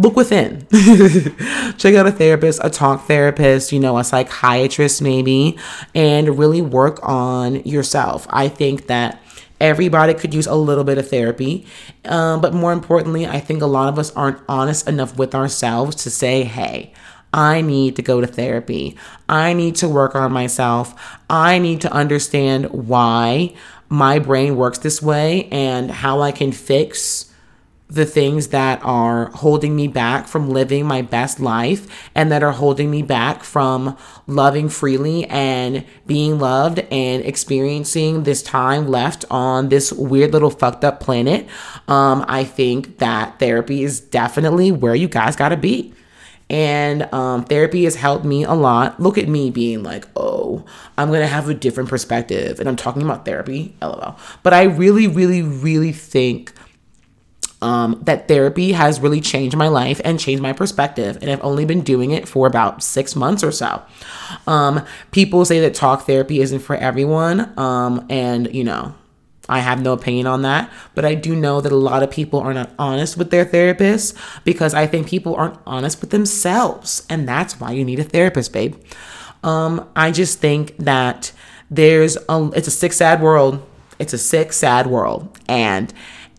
look 0.00 0.16
within. 0.16 0.66
Check 1.78 1.94
out 1.94 2.06
a 2.06 2.12
therapist, 2.12 2.60
a 2.62 2.70
talk 2.70 3.06
therapist, 3.06 3.72
you 3.72 3.80
know, 3.80 3.98
a 3.98 4.04
psychiatrist 4.04 5.02
maybe, 5.02 5.58
and 5.94 6.38
really 6.38 6.62
work 6.62 6.98
on 7.02 7.62
yourself. 7.64 8.26
I 8.30 8.48
think 8.48 8.86
that 8.86 9.20
everybody 9.60 10.14
could 10.14 10.34
use 10.34 10.46
a 10.46 10.54
little 10.54 10.84
bit 10.84 10.98
of 10.98 11.08
therapy. 11.08 11.66
Um, 12.04 12.40
but 12.40 12.54
more 12.54 12.72
importantly, 12.72 13.26
I 13.26 13.40
think 13.40 13.62
a 13.62 13.66
lot 13.66 13.88
of 13.88 13.98
us 13.98 14.14
aren't 14.14 14.38
honest 14.48 14.88
enough 14.88 15.16
with 15.16 15.34
ourselves 15.34 15.96
to 16.04 16.10
say, 16.10 16.44
hey, 16.44 16.92
I 17.32 17.60
need 17.60 17.96
to 17.96 18.02
go 18.02 18.20
to 18.20 18.26
therapy. 18.26 18.96
I 19.28 19.52
need 19.52 19.76
to 19.76 19.88
work 19.88 20.14
on 20.14 20.32
myself. 20.32 21.18
I 21.28 21.58
need 21.58 21.80
to 21.82 21.92
understand 21.92 22.70
why 22.70 23.54
my 23.88 24.18
brain 24.18 24.56
works 24.56 24.78
this 24.78 25.02
way 25.02 25.48
and 25.50 25.90
how 25.90 26.20
I 26.20 26.32
can 26.32 26.52
fix 26.52 27.27
the 27.90 28.04
things 28.04 28.48
that 28.48 28.80
are 28.84 29.30
holding 29.30 29.74
me 29.74 29.88
back 29.88 30.28
from 30.28 30.50
living 30.50 30.84
my 30.86 31.00
best 31.00 31.40
life 31.40 32.10
and 32.14 32.30
that 32.30 32.42
are 32.42 32.52
holding 32.52 32.90
me 32.90 33.00
back 33.02 33.42
from 33.42 33.96
loving 34.26 34.68
freely 34.68 35.24
and 35.26 35.84
being 36.06 36.38
loved 36.38 36.80
and 36.90 37.24
experiencing 37.24 38.24
this 38.24 38.42
time 38.42 38.88
left 38.88 39.24
on 39.30 39.70
this 39.70 39.90
weird 39.90 40.32
little 40.32 40.50
fucked 40.50 40.84
up 40.84 41.00
planet. 41.00 41.46
Um, 41.88 42.24
I 42.28 42.44
think 42.44 42.98
that 42.98 43.38
therapy 43.38 43.82
is 43.82 44.00
definitely 44.00 44.70
where 44.70 44.94
you 44.94 45.08
guys 45.08 45.34
gotta 45.34 45.56
be. 45.56 45.94
And 46.50 47.12
um, 47.12 47.44
therapy 47.44 47.84
has 47.84 47.94
helped 47.94 48.24
me 48.24 48.44
a 48.44 48.54
lot. 48.54 48.98
Look 49.00 49.18
at 49.18 49.28
me 49.28 49.50
being 49.50 49.82
like, 49.82 50.06
oh, 50.16 50.64
I'm 50.96 51.10
gonna 51.10 51.26
have 51.26 51.48
a 51.48 51.54
different 51.54 51.88
perspective. 51.88 52.58
And 52.58 52.68
I'm 52.68 52.76
talking 52.76 53.02
about 53.02 53.24
therapy, 53.24 53.74
lol. 53.82 54.18
But 54.42 54.54
I 54.54 54.64
really, 54.64 55.06
really, 55.06 55.42
really 55.42 55.92
think 55.92 56.52
um, 57.60 58.00
that 58.04 58.28
therapy 58.28 58.72
has 58.72 59.00
really 59.00 59.20
changed 59.20 59.56
my 59.56 59.68
life 59.68 60.00
and 60.04 60.20
changed 60.20 60.42
my 60.42 60.52
perspective. 60.52 61.18
And 61.20 61.30
I've 61.30 61.42
only 61.42 61.64
been 61.64 61.80
doing 61.80 62.12
it 62.12 62.28
for 62.28 62.46
about 62.46 62.82
six 62.82 63.16
months 63.16 63.42
or 63.42 63.50
so. 63.50 63.82
Um, 64.46 64.84
people 65.10 65.44
say 65.44 65.60
that 65.60 65.74
talk 65.74 66.06
therapy 66.06 66.40
isn't 66.40 66.60
for 66.60 66.76
everyone. 66.76 67.52
Um, 67.58 68.06
and, 68.08 68.54
you 68.54 68.64
know, 68.64 68.94
I 69.48 69.60
have 69.60 69.82
no 69.82 69.94
opinion 69.94 70.26
on 70.26 70.42
that, 70.42 70.70
but 70.94 71.06
I 71.06 71.14
do 71.14 71.34
know 71.34 71.60
that 71.62 71.72
a 71.72 71.76
lot 71.76 72.02
of 72.02 72.10
people 72.10 72.38
are 72.40 72.52
not 72.52 72.70
honest 72.78 73.16
with 73.16 73.30
their 73.30 73.46
therapists 73.46 74.14
because 74.44 74.74
I 74.74 74.86
think 74.86 75.08
people 75.08 75.34
aren't 75.34 75.58
honest 75.66 76.00
with 76.00 76.10
themselves. 76.10 77.06
And 77.08 77.26
that's 77.26 77.58
why 77.58 77.72
you 77.72 77.84
need 77.84 77.98
a 77.98 78.04
therapist, 78.04 78.52
babe. 78.52 78.76
Um, 79.42 79.88
I 79.96 80.10
just 80.10 80.40
think 80.40 80.76
that 80.76 81.32
there's 81.70 82.18
a, 82.28 82.50
it's 82.54 82.68
a 82.68 82.72
sick, 82.72 82.92
sad 82.92 83.22
world. 83.22 83.66
It's 83.98 84.12
a 84.12 84.18
sick, 84.18 84.52
sad 84.52 84.86
world. 84.86 85.38
And 85.48 85.94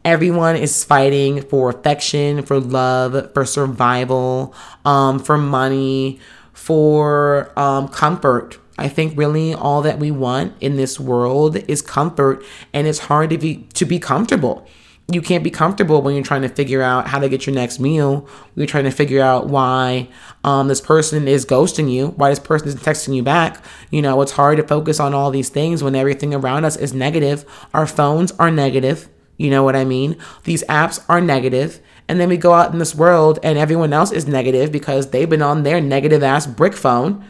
everyone 0.05 0.55
is 0.55 0.83
fighting 0.83 1.41
for 1.41 1.69
affection, 1.69 2.41
for 2.43 2.59
love, 2.59 3.33
for 3.33 3.45
survival, 3.45 4.53
um, 4.85 5.19
for 5.19 5.37
money, 5.37 6.19
for 6.53 7.51
um, 7.59 7.87
comfort. 7.87 8.57
I 8.77 8.87
think 8.87 9.17
really 9.17 9.53
all 9.53 9.81
that 9.81 9.99
we 9.99 10.09
want 10.09 10.53
in 10.61 10.77
this 10.77 10.99
world 10.99 11.57
is 11.69 11.81
comfort, 11.81 12.43
and 12.73 12.87
it's 12.87 12.99
hard 12.99 13.29
to 13.31 13.37
be 13.37 13.67
to 13.73 13.85
be 13.85 13.99
comfortable. 13.99 14.65
You 15.11 15.23
can't 15.23 15.43
be 15.43 15.49
comfortable 15.49 16.03
when 16.03 16.13
you're 16.13 16.23
trying 16.23 16.43
to 16.43 16.49
figure 16.49 16.83
out 16.83 17.07
how 17.07 17.17
to 17.17 17.27
get 17.27 17.47
your 17.47 17.55
next 17.55 17.79
meal. 17.79 18.27
You're 18.55 18.67
trying 18.67 18.83
to 18.83 18.91
figure 18.91 19.23
out 19.23 19.47
why 19.47 20.07
um, 20.43 20.67
this 20.67 20.79
person 20.79 21.27
is 21.27 21.47
ghosting 21.47 21.91
you, 21.91 22.09
why 22.09 22.29
this 22.29 22.39
person 22.39 22.67
isn't 22.67 22.81
texting 22.81 23.15
you 23.15 23.23
back. 23.23 23.63
You 23.89 24.03
know, 24.03 24.21
it's 24.21 24.33
hard 24.33 24.57
to 24.57 24.63
focus 24.67 24.99
on 24.99 25.15
all 25.15 25.31
these 25.31 25.49
things 25.49 25.83
when 25.83 25.95
everything 25.95 26.35
around 26.35 26.63
us 26.63 26.77
is 26.77 26.93
negative. 26.93 27.43
Our 27.73 27.87
phones 27.87 28.31
are 28.33 28.51
negative 28.51 29.09
you 29.39 29.49
know 29.49 29.63
what 29.63 29.75
I 29.75 29.85
mean? 29.85 30.15
These 30.43 30.63
apps 30.65 31.03
are 31.09 31.21
negative, 31.21 31.79
and 32.07 32.19
then 32.19 32.29
we 32.29 32.37
go 32.37 32.53
out 32.53 32.71
in 32.73 32.79
this 32.79 32.93
world 32.93 33.39
and 33.41 33.57
everyone 33.57 33.93
else 33.93 34.11
is 34.11 34.27
negative 34.27 34.71
because 34.71 35.09
they've 35.09 35.29
been 35.29 35.41
on 35.41 35.63
their 35.63 35.81
negative 35.81 36.21
ass 36.21 36.45
brick 36.45 36.75
phone, 36.75 37.25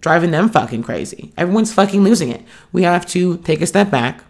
driving 0.00 0.30
them 0.30 0.48
fucking 0.48 0.84
crazy. 0.84 1.32
Everyone's 1.36 1.72
fucking 1.72 2.04
losing 2.04 2.28
it. 2.28 2.42
We 2.70 2.82
have 2.84 3.04
to 3.06 3.38
take 3.38 3.60
a 3.62 3.66
step 3.66 3.90
back, 3.90 4.22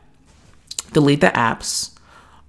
delete 0.93 1.21
the 1.21 1.29
apps, 1.29 1.91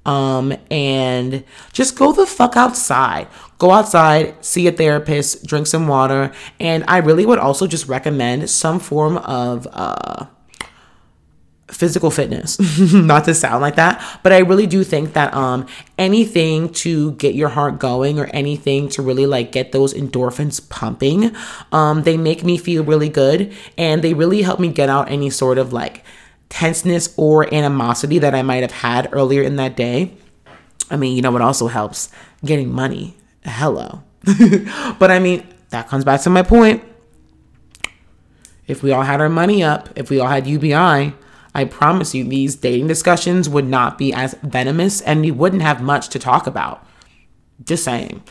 Um, 0.05 0.53
and 0.71 1.43
just 1.73 1.97
go 1.97 2.13
the 2.13 2.25
fuck 2.25 2.55
outside. 2.55 3.27
Go 3.57 3.71
outside, 3.71 4.33
see 4.43 4.65
a 4.65 4.71
therapist, 4.71 5.45
drink 5.45 5.67
some 5.67 5.87
water, 5.87 6.31
and 6.59 6.83
I 6.87 6.97
really 6.99 7.25
would 7.25 7.37
also 7.37 7.67
just 7.67 7.87
recommend 7.87 8.49
some 8.49 8.79
form 8.79 9.17
of 9.17 9.67
uh 9.73 10.25
physical 11.71 12.11
fitness. 12.11 12.59
Not 12.93 13.25
to 13.25 13.33
sound 13.33 13.61
like 13.61 13.75
that 13.75 13.99
but 14.23 14.31
i 14.31 14.39
really 14.39 14.67
do 14.67 14.83
think 14.83 15.13
that 15.13 15.33
um 15.33 15.65
anything 15.97 16.71
to 16.73 17.13
get 17.13 17.35
your 17.35 17.49
heart 17.49 17.79
going 17.79 18.19
or 18.19 18.25
anything 18.27 18.89
to 18.89 19.01
really 19.01 19.25
like 19.25 19.51
get 19.51 19.71
those 19.71 19.93
endorphins 19.93 20.67
pumping 20.69 21.35
um 21.71 22.03
they 22.03 22.17
make 22.17 22.43
me 22.43 22.57
feel 22.57 22.83
really 22.83 23.09
good 23.09 23.53
and 23.77 24.01
they 24.03 24.13
really 24.13 24.41
help 24.41 24.59
me 24.59 24.67
get 24.67 24.89
out 24.89 25.09
any 25.09 25.29
sort 25.29 25.57
of 25.57 25.73
like 25.73 26.03
tenseness 26.49 27.13
or 27.17 27.51
animosity 27.53 28.19
that 28.19 28.33
i 28.35 28.41
might 28.41 28.61
have 28.61 28.71
had 28.71 29.07
earlier 29.11 29.41
in 29.43 29.55
that 29.55 29.75
day. 29.75 30.11
I 30.89 30.97
mean 30.97 31.15
you 31.15 31.21
know 31.21 31.31
what 31.31 31.41
also 31.41 31.67
helps 31.67 32.09
getting 32.43 32.71
money. 32.71 33.15
Hello. 33.43 34.03
But 34.99 35.11
i 35.11 35.19
mean 35.19 35.47
that 35.69 35.87
comes 35.87 36.03
back 36.03 36.21
to 36.21 36.29
my 36.29 36.41
point. 36.41 36.83
If 38.67 38.83
we 38.83 38.91
all 38.91 39.03
had 39.03 39.21
our 39.21 39.29
money 39.29 39.63
up 39.63 39.89
if 39.95 40.09
we 40.09 40.19
all 40.19 40.27
had 40.27 40.47
ubi 40.47 40.73
I 41.53 41.65
promise 41.65 42.13
you, 42.13 42.23
these 42.23 42.55
dating 42.55 42.87
discussions 42.87 43.49
would 43.49 43.67
not 43.67 43.97
be 43.97 44.13
as 44.13 44.35
venomous 44.43 45.01
and 45.01 45.21
we 45.21 45.31
wouldn't 45.31 45.61
have 45.61 45.81
much 45.81 46.09
to 46.09 46.19
talk 46.19 46.47
about. 46.47 46.85
Just 47.65 47.83
saying. 47.83 48.23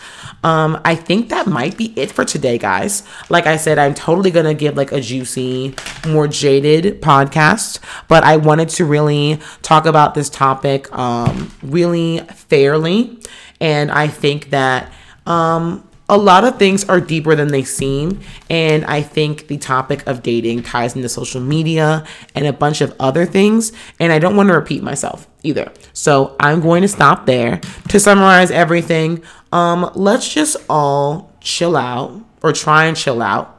Um, 0.42 0.80
I 0.86 0.94
think 0.94 1.28
that 1.28 1.46
might 1.46 1.76
be 1.76 1.92
it 2.00 2.10
for 2.10 2.24
today, 2.24 2.56
guys. 2.56 3.02
Like 3.28 3.46
I 3.46 3.58
said, 3.58 3.78
I'm 3.78 3.92
totally 3.92 4.30
gonna 4.30 4.54
give 4.54 4.74
like 4.74 4.90
a 4.90 5.02
juicy, 5.02 5.74
more 6.06 6.26
jaded 6.26 7.02
podcast, 7.02 7.78
but 8.08 8.24
I 8.24 8.38
wanted 8.38 8.70
to 8.70 8.86
really 8.86 9.38
talk 9.60 9.84
about 9.84 10.14
this 10.14 10.30
topic 10.30 10.90
um, 10.96 11.52
really 11.62 12.20
fairly. 12.34 13.20
And 13.60 13.90
I 13.90 14.06
think 14.08 14.48
that 14.48 14.90
um, 15.26 15.86
a 16.08 16.16
lot 16.16 16.44
of 16.44 16.58
things 16.58 16.88
are 16.88 17.00
deeper 17.00 17.34
than 17.34 17.48
they 17.48 17.62
seem. 17.62 18.20
And 18.48 18.84
I 18.86 19.02
think 19.02 19.48
the 19.48 19.58
topic 19.58 20.06
of 20.06 20.22
dating 20.22 20.62
ties 20.62 20.96
into 20.96 21.08
social 21.08 21.40
media 21.40 22.06
and 22.34 22.46
a 22.46 22.52
bunch 22.52 22.80
of 22.80 22.94
other 22.98 23.26
things. 23.26 23.72
And 24.00 24.12
I 24.12 24.18
don't 24.18 24.36
want 24.36 24.48
to 24.48 24.54
repeat 24.54 24.82
myself 24.82 25.28
either. 25.42 25.70
So 25.92 26.36
I'm 26.40 26.60
going 26.60 26.82
to 26.82 26.88
stop 26.88 27.26
there. 27.26 27.60
To 27.88 28.00
summarize 28.00 28.50
everything, 28.50 29.22
um, 29.52 29.90
let's 29.94 30.32
just 30.32 30.56
all 30.68 31.32
chill 31.40 31.76
out 31.76 32.20
or 32.42 32.52
try 32.52 32.86
and 32.86 32.96
chill 32.96 33.20
out 33.20 33.57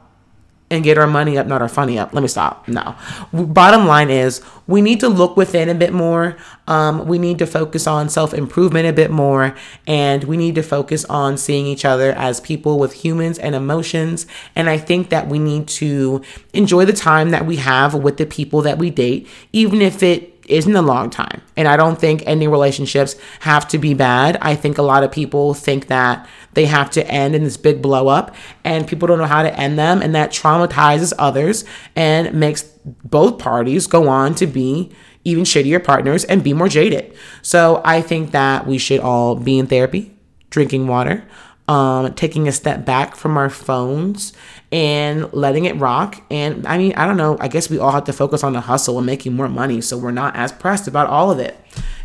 and 0.70 0.84
get 0.84 0.96
our 0.96 1.06
money 1.06 1.36
up, 1.36 1.46
not 1.46 1.60
our 1.60 1.68
funny 1.68 1.98
up. 1.98 2.14
Let 2.14 2.22
me 2.22 2.28
stop. 2.28 2.68
No. 2.68 2.94
Bottom 3.32 3.86
line 3.86 4.08
is 4.08 4.40
we 4.68 4.80
need 4.80 5.00
to 5.00 5.08
look 5.08 5.36
within 5.36 5.68
a 5.68 5.74
bit 5.74 5.92
more. 5.92 6.36
Um, 6.68 7.06
we 7.06 7.18
need 7.18 7.38
to 7.40 7.46
focus 7.46 7.88
on 7.88 8.08
self 8.08 8.32
improvement 8.32 8.86
a 8.86 8.92
bit 8.92 9.10
more. 9.10 9.56
And 9.88 10.24
we 10.24 10.36
need 10.36 10.54
to 10.54 10.62
focus 10.62 11.04
on 11.06 11.36
seeing 11.36 11.66
each 11.66 11.84
other 11.84 12.12
as 12.12 12.40
people 12.40 12.78
with 12.78 12.92
humans 12.92 13.38
and 13.38 13.54
emotions. 13.56 14.26
And 14.54 14.70
I 14.70 14.78
think 14.78 15.10
that 15.10 15.28
we 15.28 15.40
need 15.40 15.66
to 15.68 16.22
enjoy 16.52 16.84
the 16.84 16.92
time 16.92 17.30
that 17.30 17.46
we 17.46 17.56
have 17.56 17.94
with 17.94 18.16
the 18.16 18.26
people 18.26 18.62
that 18.62 18.78
we 18.78 18.90
date, 18.90 19.26
even 19.52 19.82
if 19.82 20.02
it 20.04 20.29
isn't 20.50 20.74
a 20.74 20.82
long 20.82 21.10
time. 21.10 21.42
And 21.56 21.68
I 21.68 21.76
don't 21.76 21.98
think 21.98 22.22
ending 22.26 22.50
relationships 22.50 23.16
have 23.40 23.66
to 23.68 23.78
be 23.78 23.94
bad. 23.94 24.36
I 24.40 24.54
think 24.54 24.78
a 24.78 24.82
lot 24.82 25.04
of 25.04 25.12
people 25.12 25.54
think 25.54 25.86
that 25.86 26.28
they 26.54 26.66
have 26.66 26.90
to 26.90 27.06
end 27.06 27.34
in 27.34 27.44
this 27.44 27.56
big 27.56 27.80
blow 27.80 28.08
up 28.08 28.34
and 28.64 28.86
people 28.86 29.06
don't 29.06 29.18
know 29.18 29.26
how 29.26 29.42
to 29.42 29.58
end 29.58 29.78
them 29.78 30.02
and 30.02 30.14
that 30.14 30.30
traumatizes 30.30 31.12
others 31.18 31.64
and 31.94 32.34
makes 32.34 32.62
both 33.04 33.38
parties 33.38 33.86
go 33.86 34.08
on 34.08 34.34
to 34.36 34.46
be 34.46 34.92
even 35.24 35.44
shittier 35.44 35.82
partners 35.82 36.24
and 36.24 36.42
be 36.42 36.52
more 36.52 36.68
jaded. 36.68 37.14
So 37.42 37.82
I 37.84 38.00
think 38.00 38.32
that 38.32 38.66
we 38.66 38.78
should 38.78 39.00
all 39.00 39.36
be 39.36 39.58
in 39.58 39.66
therapy, 39.66 40.16
drinking 40.48 40.86
water, 40.86 41.24
um, 41.70 42.12
taking 42.14 42.48
a 42.48 42.52
step 42.52 42.84
back 42.84 43.14
from 43.14 43.36
our 43.36 43.48
phones 43.48 44.32
and 44.72 45.32
letting 45.32 45.66
it 45.66 45.76
rock. 45.76 46.20
And 46.28 46.66
I 46.66 46.76
mean, 46.76 46.94
I 46.94 47.06
don't 47.06 47.16
know, 47.16 47.36
I 47.38 47.46
guess 47.46 47.70
we 47.70 47.78
all 47.78 47.92
have 47.92 48.04
to 48.04 48.12
focus 48.12 48.42
on 48.42 48.54
the 48.54 48.60
hustle 48.60 48.98
and 48.98 49.06
making 49.06 49.34
more 49.34 49.48
money 49.48 49.80
so 49.80 49.96
we're 49.96 50.10
not 50.10 50.34
as 50.34 50.50
pressed 50.50 50.88
about 50.88 51.06
all 51.08 51.30
of 51.30 51.38
it. 51.38 51.56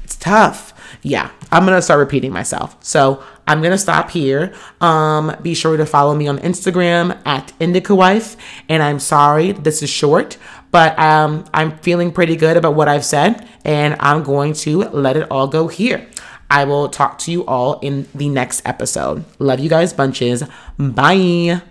It's 0.04 0.16
tough. 0.16 0.72
Yeah, 1.02 1.32
I'm 1.52 1.66
gonna 1.66 1.82
start 1.82 2.00
repeating 2.00 2.32
myself. 2.32 2.78
So 2.82 3.24
I'm 3.48 3.64
gonna 3.64 3.80
stop 3.80 4.12
here. 4.12 4.54
Um, 4.82 5.36
be 5.42 5.56
sure 5.56 5.78
to 5.78 5.86
follow 5.88 6.14
me 6.14 6.28
on 6.28 6.38
Instagram 6.40 7.20
at 7.26 7.52
Indica 7.60 7.96
Wife. 7.96 8.38
And 8.70 8.84
I'm 8.84 9.00
sorry 9.00 9.52
this 9.54 9.82
is 9.82 9.90
short, 9.90 10.38
but 10.70 10.98
um, 11.00 11.44
I'm 11.56 11.80
feeling 11.80 12.12
pretty 12.12 12.36
good 12.36 12.56
about 12.56 12.76
what 12.76 12.88
I've 12.88 13.06
said, 13.06 13.48
and 13.64 13.96
I'm 14.00 14.22
going 14.22 14.54
to 14.66 14.84
let 14.90 15.18
it 15.18 15.26
all 15.32 15.48
go 15.48 15.68
here. 15.68 16.08
I 16.50 16.64
will 16.66 16.90
talk 16.90 17.18
to 17.20 17.32
you 17.32 17.46
all 17.46 17.80
in 17.80 18.08
the 18.14 18.30
next 18.30 18.62
episode. 18.66 19.26
Love 19.40 19.60
you 19.60 19.70
guys 19.70 19.94
bunches. 19.94 20.44
Bye. 20.78 21.62